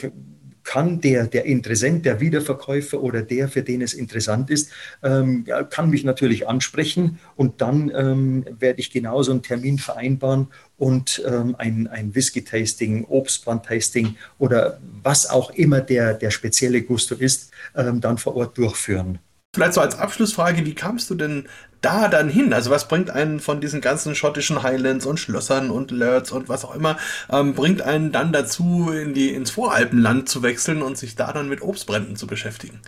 [0.64, 4.70] kann der, der Interessent, der Wiederverkäufer oder der, für den es interessant ist,
[5.02, 11.22] ähm, kann mich natürlich ansprechen und dann ähm, werde ich genauso einen Termin vereinbaren und
[11.26, 18.00] ähm, ein, ein Whisky-Tasting, Obstbrand-Tasting oder was auch immer der, der spezielle Gusto ist, ähm,
[18.00, 19.18] dann vor Ort durchführen.
[19.54, 21.46] Vielleicht so als Abschlussfrage, wie kamst du denn
[21.82, 22.52] da dann hin?
[22.52, 26.64] Also was bringt einen von diesen ganzen schottischen Highlands und Schlössern und Lurts und was
[26.64, 26.96] auch immer,
[27.30, 31.48] ähm, bringt einen dann dazu, in die, ins Voralpenland zu wechseln und sich da dann
[31.48, 32.80] mit Obstbränden zu beschäftigen?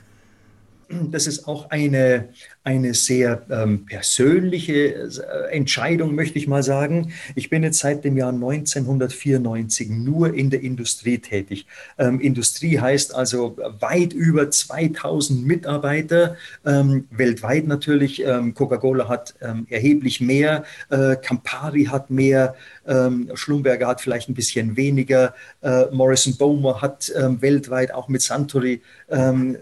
[0.88, 2.28] Das ist auch eine,
[2.64, 7.12] eine sehr ähm, persönliche äh, Entscheidung, möchte ich mal sagen.
[7.34, 11.66] Ich bin jetzt seit dem Jahr 1994 nur in der Industrie tätig.
[11.98, 18.24] Ähm, Industrie heißt also weit über 2000 Mitarbeiter, ähm, weltweit natürlich.
[18.24, 22.54] Ähm, Coca-Cola hat ähm, erheblich mehr, äh, Campari hat mehr,
[22.86, 28.80] ähm, Schlumberger hat vielleicht ein bisschen weniger, äh, Morrison Bowmer hat weltweit auch mit Santori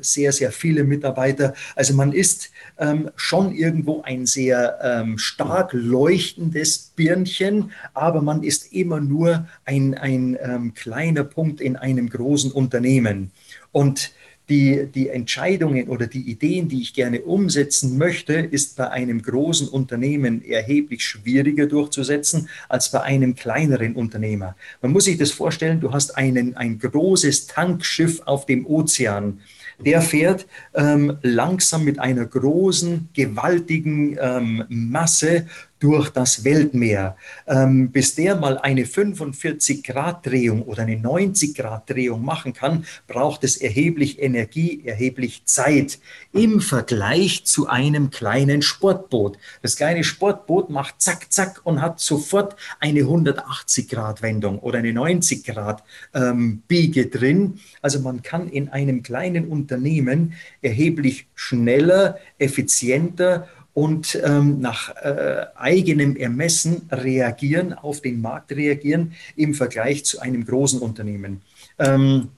[0.01, 1.55] sehr, sehr viele Mitarbeiter.
[1.75, 2.51] Also man ist
[2.93, 9.95] ähm, schon irgendwo ein sehr ähm, stark leuchtendes Birnchen, aber man ist immer nur ein,
[9.95, 13.31] ein ähm, kleiner Punkt in einem großen Unternehmen.
[13.73, 14.13] Und
[14.49, 19.69] die, die Entscheidungen oder die Ideen, die ich gerne umsetzen möchte, ist bei einem großen
[19.69, 24.57] Unternehmen erheblich schwieriger durchzusetzen als bei einem kleineren Unternehmer.
[24.83, 29.41] Man muss sich das vorstellen, du hast einen, ein großes Tankschiff auf dem Ozean
[29.85, 35.47] der fährt ähm, langsam mit einer großen, gewaltigen ähm, Masse
[35.83, 37.17] durch das Weltmeer.
[37.49, 44.83] Ähm, bis der mal eine 45-Grad-Drehung oder eine 90-Grad-Drehung machen kann, braucht es erheblich Energie,
[44.85, 45.99] erheblich Zeit
[46.33, 49.39] im Vergleich zu einem kleinen Sportboot.
[49.61, 57.11] Das kleine Sportboot macht zack, zack und hat sofort eine 180-Grad-Wendung oder eine 90-Grad-Biege ähm,
[57.11, 57.59] drin.
[57.81, 66.17] Also man kann in einem kleinen Unternehmen erheblich schneller, effizienter und ähm, nach äh, eigenem
[66.17, 71.43] Ermessen reagieren, auf den Markt reagieren im Vergleich zu einem großen Unternehmen.
[71.79, 72.29] Ähm,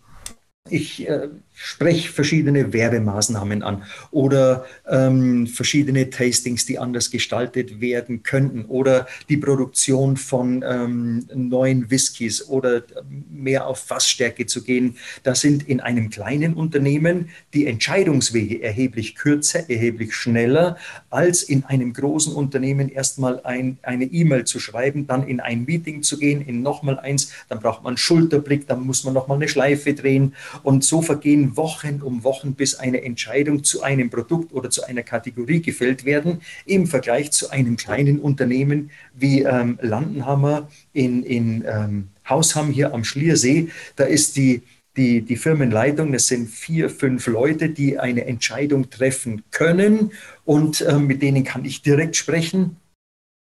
[0.70, 8.64] ich äh, spreche verschiedene Werbemaßnahmen an oder ähm, verschiedene Tastings, die anders gestaltet werden könnten
[8.64, 12.82] oder die Produktion von ähm, neuen Whiskys oder
[13.30, 14.96] mehr auf Fassstärke zu gehen.
[15.22, 20.76] Das sind in einem kleinen Unternehmen die Entscheidungswege erheblich kürzer, erheblich schneller,
[21.10, 26.02] als in einem großen Unternehmen erstmal ein, eine E-Mail zu schreiben, dann in ein Meeting
[26.02, 29.48] zu gehen, in nochmal eins, dann braucht man einen Schulterblick, dann muss man nochmal eine
[29.48, 34.70] Schleife drehen und so vergehen Wochen um Wochen, bis eine Entscheidung zu einem Produkt oder
[34.70, 41.22] zu einer Kategorie gefällt werden, im Vergleich zu einem kleinen Unternehmen wie ähm, Landenhammer in,
[41.22, 43.68] in ähm, Hausham hier am Schliersee.
[43.96, 44.62] Da ist die,
[44.96, 50.12] die, die Firmenleitung, das sind vier, fünf Leute, die eine Entscheidung treffen können
[50.44, 52.76] und äh, mit denen kann ich direkt sprechen.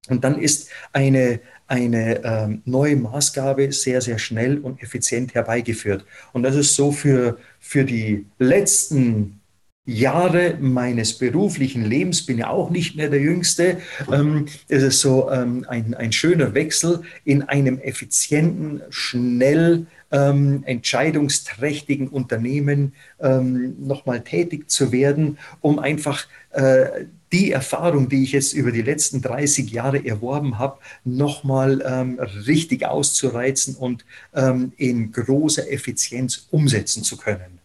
[0.09, 6.05] Und dann ist eine, eine ähm, neue Maßgabe sehr, sehr schnell und effizient herbeigeführt.
[6.33, 9.41] Und das ist so für, für die letzten
[9.87, 13.77] Jahre meines beruflichen Lebens, bin ja auch nicht mehr der Jüngste,
[14.11, 22.09] ähm, ist es so ähm, ein, ein schöner Wechsel in einem effizienten, schnell ähm, entscheidungsträchtigen
[22.09, 28.71] Unternehmen ähm, nochmal tätig zu werden, um einfach äh, die Erfahrung, die ich jetzt über
[28.71, 36.47] die letzten 30 Jahre erworben habe, nochmal ähm, richtig auszureizen und ähm, in großer Effizienz
[36.51, 37.59] umsetzen zu können.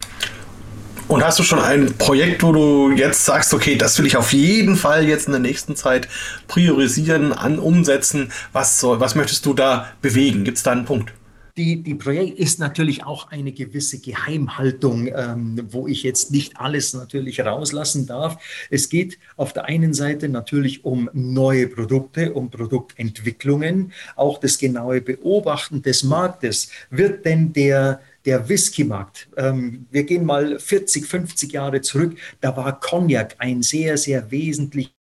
[1.07, 4.33] Und hast du schon ein Projekt, wo du jetzt sagst, okay, das will ich auf
[4.33, 6.07] jeden Fall jetzt in der nächsten Zeit
[6.47, 8.31] priorisieren, an umsetzen?
[8.51, 10.43] Was, soll, was möchtest du da bewegen?
[10.43, 11.13] Gibt es da einen Punkt?
[11.55, 16.93] Die, die Projekt ist natürlich auch eine gewisse Geheimhaltung, ähm, wo ich jetzt nicht alles
[16.95, 18.37] natürlich rauslassen darf.
[18.71, 25.01] Es geht auf der einen Seite natürlich um neue Produkte, um Produktentwicklungen, auch das genaue
[25.01, 26.69] Beobachten des Marktes.
[26.89, 29.27] Wird denn der der Whisky-Markt.
[29.35, 32.17] Ähm, wir gehen mal 40, 50 Jahre zurück.
[32.39, 34.93] Da war Cognac ein sehr, sehr wesentlich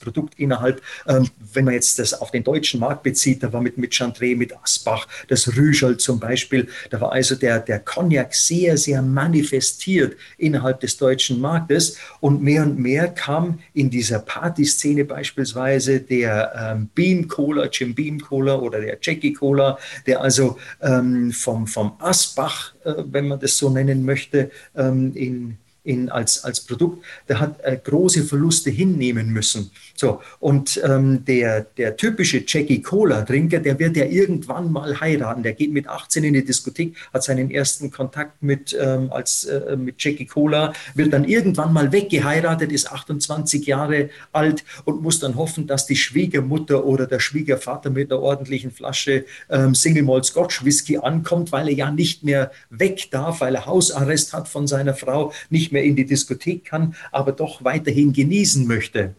[0.00, 3.78] Produkt innerhalb, ähm, wenn man jetzt das auf den deutschen Markt bezieht, da war mit,
[3.78, 8.76] mit Chantre, mit Asbach, das Rüschel zum Beispiel, da war also der, der Cognac sehr,
[8.76, 16.00] sehr manifestiert innerhalb des deutschen Marktes und mehr und mehr kam in dieser Partyszene beispielsweise
[16.00, 21.68] der ähm, Beam Cola, Jim Beam Cola oder der Jackie Cola, der also ähm, vom,
[21.68, 27.04] vom Asbach, äh, wenn man das so nennen möchte, ähm, in in, als, als Produkt,
[27.28, 29.70] der hat äh, große Verluste hinnehmen müssen.
[29.94, 35.42] So, und ähm, der, der typische Jackie Cola-Trinker, der wird ja irgendwann mal heiraten.
[35.42, 39.76] Der geht mit 18 in die Diskothek, hat seinen ersten Kontakt mit, ähm, als, äh,
[39.76, 45.36] mit Jackie Cola, wird dann irgendwann mal weggeheiratet, ist 28 Jahre alt und muss dann
[45.36, 50.64] hoffen, dass die Schwiegermutter oder der Schwiegervater mit einer ordentlichen Flasche ähm, Single Malt Scotch
[50.64, 54.94] Whisky ankommt, weil er ja nicht mehr weg darf, weil er Hausarrest hat von seiner
[54.94, 59.14] Frau, nicht mehr in die Diskothek kann, aber doch weiterhin genießen möchte.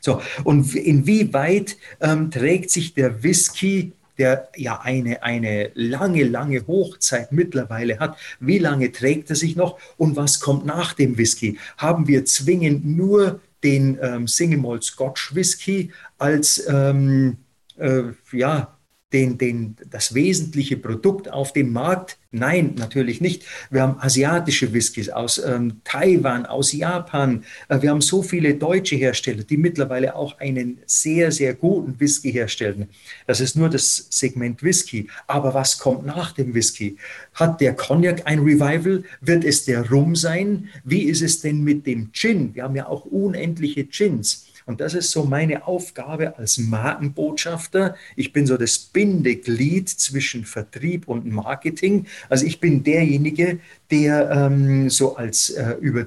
[0.00, 7.32] So, und inwieweit ähm, trägt sich der Whisky, der ja eine, eine lange, lange Hochzeit
[7.32, 11.58] mittlerweile hat, wie lange trägt er sich noch und was kommt nach dem Whisky?
[11.76, 17.38] Haben wir zwingend nur den ähm, Single Malt Scotch Whisky als ähm,
[17.76, 18.02] äh,
[18.32, 18.77] ja,
[19.12, 22.18] den, den, das wesentliche Produkt auf dem Markt?
[22.30, 23.44] Nein, natürlich nicht.
[23.70, 27.44] Wir haben asiatische Whiskys aus ähm, Taiwan, aus Japan.
[27.70, 32.30] Äh, wir haben so viele deutsche Hersteller, die mittlerweile auch einen sehr, sehr guten Whisky
[32.30, 32.88] herstellen.
[33.26, 35.08] Das ist nur das Segment Whisky.
[35.26, 36.98] Aber was kommt nach dem Whisky?
[37.32, 39.04] Hat der Cognac ein Revival?
[39.22, 40.68] Wird es der Rum sein?
[40.84, 42.54] Wie ist es denn mit dem Gin?
[42.54, 44.47] Wir haben ja auch unendliche Gins.
[44.68, 47.96] Und das ist so meine Aufgabe als Markenbotschafter.
[48.16, 52.04] Ich bin so das Bindeglied zwischen Vertrieb und Marketing.
[52.28, 53.60] Also ich bin derjenige,
[53.90, 56.06] der ähm, so als äh, über,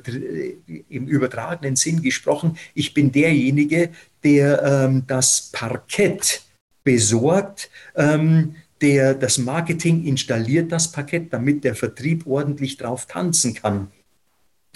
[0.90, 3.90] im übertragenen Sinn gesprochen, ich bin derjenige,
[4.24, 6.44] der ähm, das Parkett
[6.84, 13.88] besorgt, ähm, der das Marketing installiert, das Parkett, damit der Vertrieb ordentlich drauf tanzen kann.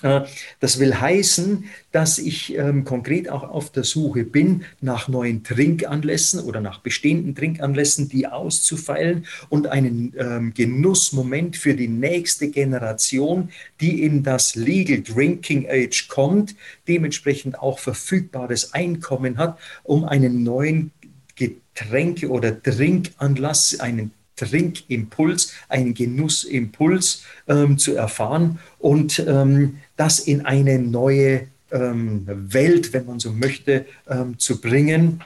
[0.02, 0.22] Äh,
[0.60, 6.42] das will heißen, dass ich ähm, konkret auch auf der Suche bin nach neuen Trinkanlässen
[6.42, 14.04] oder nach bestehenden Trinkanlässen, die auszufeilen und einen ähm, Genussmoment für die nächste Generation, die
[14.04, 16.56] in das Legal Drinking Age kommt,
[16.90, 20.92] dementsprechend auch verfügbares Einkommen hat, um einen neuen
[21.38, 28.60] Getränke- oder Trinkanlass, einen Trinkimpuls, einen Genussimpuls ähm, zu erfahren.
[28.80, 35.24] Und ähm, das in eine neue ähm, Welt, wenn man so möchte, ähm, zu bringen,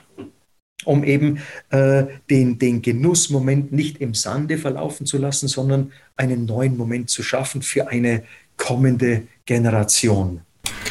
[0.85, 1.39] um eben
[1.71, 7.23] äh, den, den Genussmoment nicht im Sande verlaufen zu lassen, sondern einen neuen Moment zu
[7.23, 8.23] schaffen für eine
[8.57, 10.41] kommende Generation.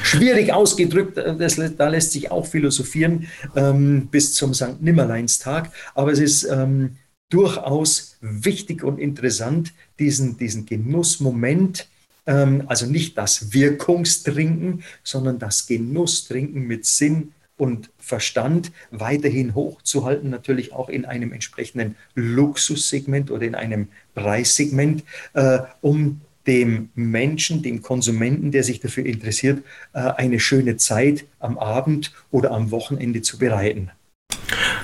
[0.02, 4.80] Schwierig ausgedrückt, äh, das, da lässt sich auch philosophieren ähm, bis zum St.
[4.80, 6.96] Nimmerleinstag, aber es ist ähm,
[7.30, 11.88] durchaus wichtig und interessant, diesen, diesen Genussmoment
[12.32, 20.88] also nicht das Wirkungstrinken, sondern das Genusstrinken mit Sinn und Verstand weiterhin hochzuhalten, natürlich auch
[20.88, 25.04] in einem entsprechenden Luxussegment oder in einem Preissegment,
[25.34, 29.62] äh, um dem Menschen, dem Konsumenten, der sich dafür interessiert,
[29.92, 33.90] äh, eine schöne Zeit am Abend oder am Wochenende zu bereiten.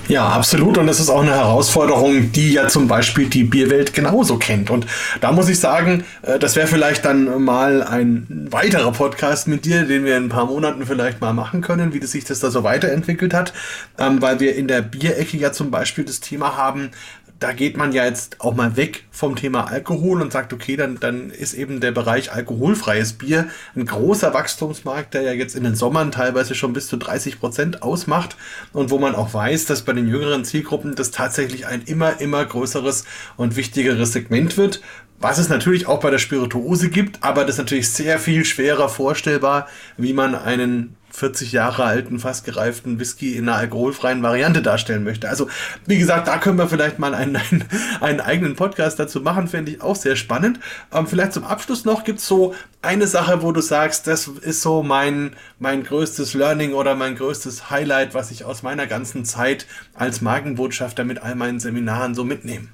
[0.07, 0.77] Ja, absolut.
[0.77, 4.69] Und das ist auch eine Herausforderung, die ja zum Beispiel die Bierwelt genauso kennt.
[4.69, 4.85] Und
[5.19, 9.83] da muss ich sagen, äh, das wäre vielleicht dann mal ein weiterer Podcast mit dir,
[9.85, 12.51] den wir in ein paar Monaten vielleicht mal machen können, wie das sich das da
[12.51, 13.53] so weiterentwickelt hat.
[13.97, 16.91] Ähm, weil wir in der Bierecke ja zum Beispiel das Thema haben,
[17.39, 20.99] da geht man ja jetzt auch mal weg vom Thema Alkohol und sagt, okay, dann,
[20.99, 25.75] dann ist eben der Bereich alkoholfreies Bier ein großer Wachstumsmarkt, der ja jetzt in den
[25.75, 28.37] Sommern teilweise schon bis zu 30 Prozent ausmacht
[28.71, 32.45] und wo man auch weiß, dass bei den jüngeren Zielgruppen das tatsächlich ein immer, immer
[32.45, 33.03] größeres
[33.35, 34.81] und wichtigeres Segment wird.
[35.19, 38.89] Was es natürlich auch bei der Spirituose gibt, aber das ist natürlich sehr viel schwerer
[38.89, 39.67] vorstellbar,
[39.97, 45.29] wie man einen 40 Jahre alten, fast gereiften Whisky in einer alkoholfreien Variante darstellen möchte.
[45.29, 45.47] Also,
[45.85, 47.65] wie gesagt, da können wir vielleicht mal einen, einen,
[48.01, 50.59] einen eigenen Podcast dazu machen, fände ich auch sehr spannend.
[50.93, 54.61] Ähm, vielleicht zum Abschluss noch, gibt es so eine Sache, wo du sagst, das ist
[54.61, 59.65] so mein, mein größtes Learning oder mein größtes Highlight, was ich aus meiner ganzen Zeit
[59.93, 62.67] als Markenbotschafter mit all meinen Seminaren so mitnehme?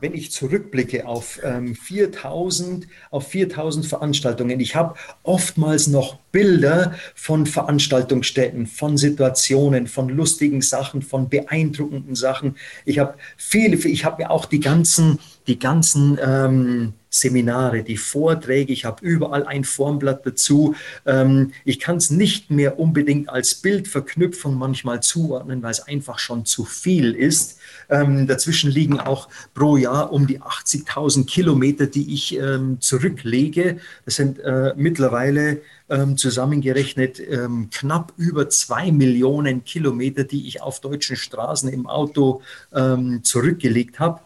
[0.00, 7.46] Wenn ich zurückblicke auf ähm, 4000, auf 4000 Veranstaltungen, ich habe oftmals noch Bilder von
[7.46, 12.56] Veranstaltungsstätten, von Situationen, von lustigen Sachen, von beeindruckenden Sachen.
[12.84, 18.72] Ich habe viele, ich habe mir auch die ganzen, die ganzen ähm, Seminare, die Vorträge,
[18.72, 20.74] ich habe überall ein Formblatt dazu.
[21.06, 26.44] Ähm, ich kann es nicht mehr unbedingt als Bildverknüpfung manchmal zuordnen, weil es einfach schon
[26.44, 27.57] zu viel ist.
[27.90, 33.78] Ähm, dazwischen liegen auch pro Jahr um die 80.000 Kilometer, die ich ähm, zurücklege.
[34.04, 40.80] Das sind äh, mittlerweile ähm, zusammengerechnet ähm, knapp über zwei Millionen Kilometer, die ich auf
[40.80, 42.42] deutschen Straßen im Auto
[42.74, 44.20] ähm, zurückgelegt habe.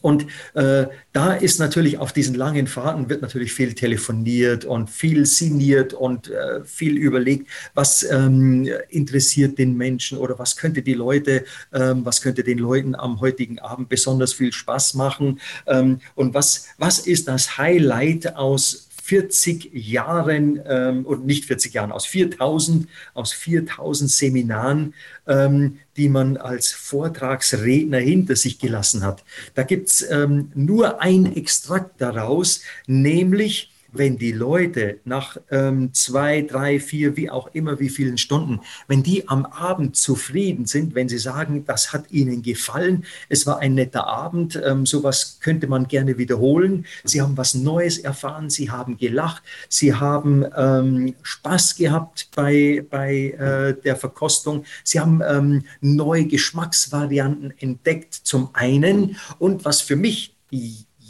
[0.00, 5.26] Und äh, da ist natürlich auf diesen langen Fahrten wird natürlich viel telefoniert und viel
[5.26, 11.44] signiert und äh, viel überlegt, was ähm, interessiert den Menschen oder was könnte die Leute,
[11.72, 15.40] ähm, was könnte den Leuten am heutigen Abend besonders viel Spaß machen.
[15.66, 21.92] Ähm, und was, was ist das Highlight aus 40 Jahren ähm, und nicht 40 Jahren,
[21.92, 24.92] aus 4000, aus 4000 Seminaren,
[25.26, 29.24] ähm, die man als Vortragsredner hinter sich gelassen hat.
[29.54, 36.42] Da gibt es ähm, nur ein Extrakt daraus, nämlich wenn die Leute nach ähm, zwei,
[36.42, 41.08] drei, vier, wie auch immer, wie vielen Stunden, wenn die am Abend zufrieden sind, wenn
[41.08, 45.88] sie sagen, das hat ihnen gefallen, es war ein netter Abend, ähm, sowas könnte man
[45.88, 52.28] gerne wiederholen, sie haben was Neues erfahren, sie haben gelacht, sie haben ähm, Spaß gehabt
[52.34, 59.16] bei, bei äh, der Verkostung, sie haben ähm, neue Geschmacksvarianten entdeckt zum einen.
[59.38, 60.34] Und was für mich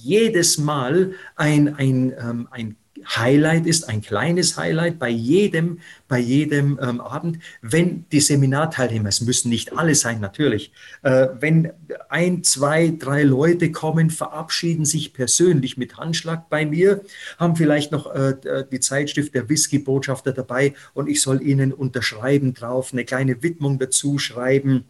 [0.03, 2.77] jedes Mal ein, ein, ähm, ein
[3.07, 5.79] Highlight ist, ein kleines Highlight bei jedem,
[6.09, 10.73] bei jedem ähm, Abend, wenn die Seminarteilnehmer, es müssen nicht alle sein natürlich,
[11.03, 11.73] äh, wenn
[12.09, 17.03] ein, zwei, drei Leute kommen, verabschieden sich persönlich mit Handschlag bei mir,
[17.39, 22.93] haben vielleicht noch äh, die Zeitschrift der Whisky-Botschafter dabei und ich soll ihnen unterschreiben drauf,
[22.93, 24.85] eine kleine Widmung dazu schreiben.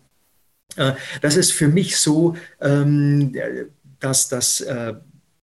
[0.76, 3.34] Äh, das ist für mich so, ähm,
[4.00, 4.94] dass das äh,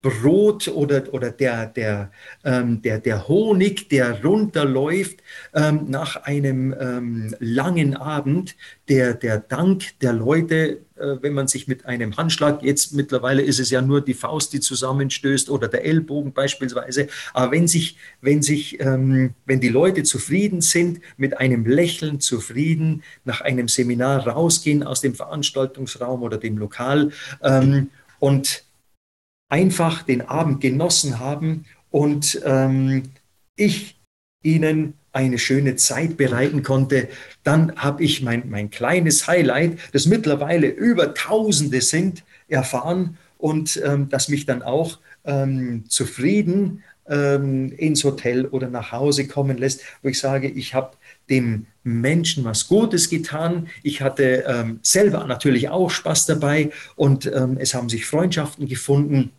[0.07, 2.13] Brot oder, oder der, der,
[2.45, 5.19] ähm, der, der Honig, der runterläuft
[5.53, 8.55] ähm, nach einem ähm, langen Abend,
[8.89, 13.59] der, der Dank der Leute, äh, wenn man sich mit einem Handschlag, jetzt mittlerweile ist
[13.59, 18.43] es ja nur die Faust, die zusammenstößt oder der Ellbogen beispielsweise, aber wenn sich, wenn
[18.43, 24.85] sich, ähm, wenn die Leute zufrieden sind, mit einem Lächeln zufrieden, nach einem Seminar rausgehen
[24.85, 27.11] aus dem Veranstaltungsraum oder dem Lokal
[27.43, 27.89] ähm,
[28.27, 28.65] und
[29.49, 33.05] einfach den Abend genossen haben und ähm,
[33.55, 34.01] ich
[34.43, 37.09] ihnen eine schöne Zeit bereiten konnte,
[37.45, 44.09] dann habe ich mein, mein kleines Highlight, das mittlerweile über Tausende sind, erfahren und ähm,
[44.09, 50.09] das mich dann auch ähm, zufrieden ähm, ins Hotel oder nach Hause kommen lässt, wo
[50.09, 50.97] ich sage, ich habe
[51.29, 53.69] dem Menschen was Gutes getan.
[53.83, 59.33] Ich hatte ähm, selber natürlich auch Spaß dabei und ähm, es haben sich Freundschaften gefunden.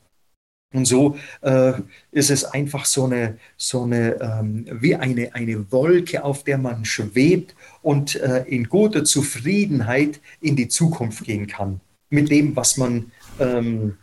[0.74, 1.74] Und so äh,
[2.12, 6.84] ist es einfach so eine, so eine ähm, wie eine, eine Wolke, auf der man
[6.84, 11.80] schwebt und äh, in guter Zufriedenheit in die Zukunft gehen kann.
[12.10, 13.96] Mit dem, was man ähm,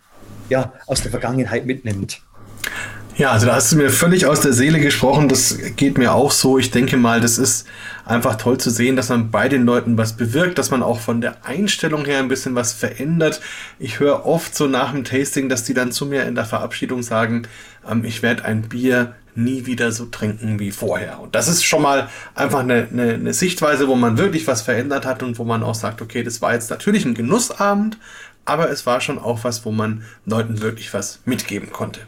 [0.49, 2.23] ja, aus der Vergangenheit mitnimmt.
[3.17, 5.29] Ja, also da hast du mir völlig aus der Seele gesprochen.
[5.29, 6.59] Das geht mir auch so.
[6.59, 7.65] Ich denke mal, das ist
[8.05, 11.21] einfach toll zu sehen, dass man bei den Leuten was bewirkt, dass man auch von
[11.21, 13.41] der Einstellung her ein bisschen was verändert.
[13.79, 17.05] Ich höre oft so nach dem Tasting, dass die dann zu mir in der Verabschiedung
[17.05, 17.47] sagen,
[17.89, 21.21] ähm, ich werde ein Bier nie wieder so trinken wie vorher.
[21.21, 25.07] Und das ist schon mal einfach eine, eine, eine Sichtweise, wo man wirklich was verändert
[25.07, 27.97] hat und wo man auch sagt, okay, das war jetzt natürlich ein Genussabend,
[28.45, 32.01] aber es war schon auch was, wo man Leuten wirklich was mitgeben konnte.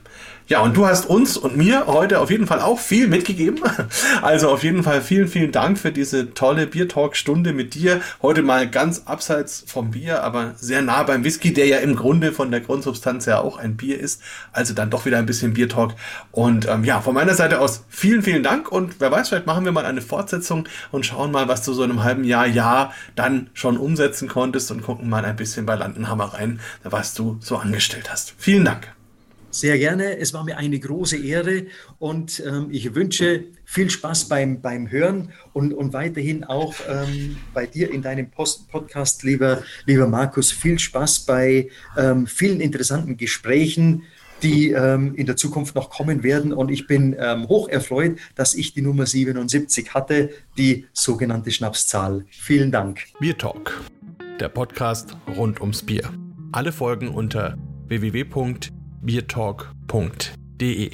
[0.49, 3.61] Ja, und du hast uns und mir heute auf jeden Fall auch viel mitgegeben.
[4.23, 8.01] Also auf jeden Fall vielen, vielen Dank für diese tolle Biertalk-Stunde mit dir.
[8.23, 12.33] Heute mal ganz abseits vom Bier, aber sehr nah beim Whisky, der ja im Grunde
[12.33, 14.21] von der Grundsubstanz ja auch ein Bier ist.
[14.53, 15.95] Also dann doch wieder ein bisschen Biertalk.
[16.33, 18.71] Und ähm, ja, von meiner Seite aus vielen, vielen Dank.
[18.71, 21.83] Und wer weiß, vielleicht machen wir mal eine Fortsetzung und schauen mal, was du so
[21.83, 25.75] in einem halben Jahr, Jahr dann schon umsetzen konntest und gucken mal ein bisschen bei
[25.75, 28.35] Landenhammer rein, was du so angestellt hast.
[28.39, 28.96] Vielen Dank.
[29.57, 30.19] Sehr gerne.
[30.19, 31.65] Es war mir eine große Ehre
[31.99, 37.65] und ähm, ich wünsche viel Spaß beim, beim Hören und, und weiterhin auch ähm, bei
[37.65, 44.03] dir in deinem Post Podcast, lieber, lieber Markus, viel Spaß bei ähm, vielen interessanten Gesprächen,
[44.43, 46.53] die ähm, in der Zukunft noch kommen werden.
[46.53, 52.27] Und ich bin ähm, hoch erfreut, dass ich die Nummer 77 hatte, die sogenannte Schnapszahl.
[52.29, 53.05] Vielen Dank.
[53.21, 53.81] Bier Talk,
[54.39, 56.13] der Podcast rund ums Bier.
[56.53, 60.91] Alle Folgen unter www biertalk.de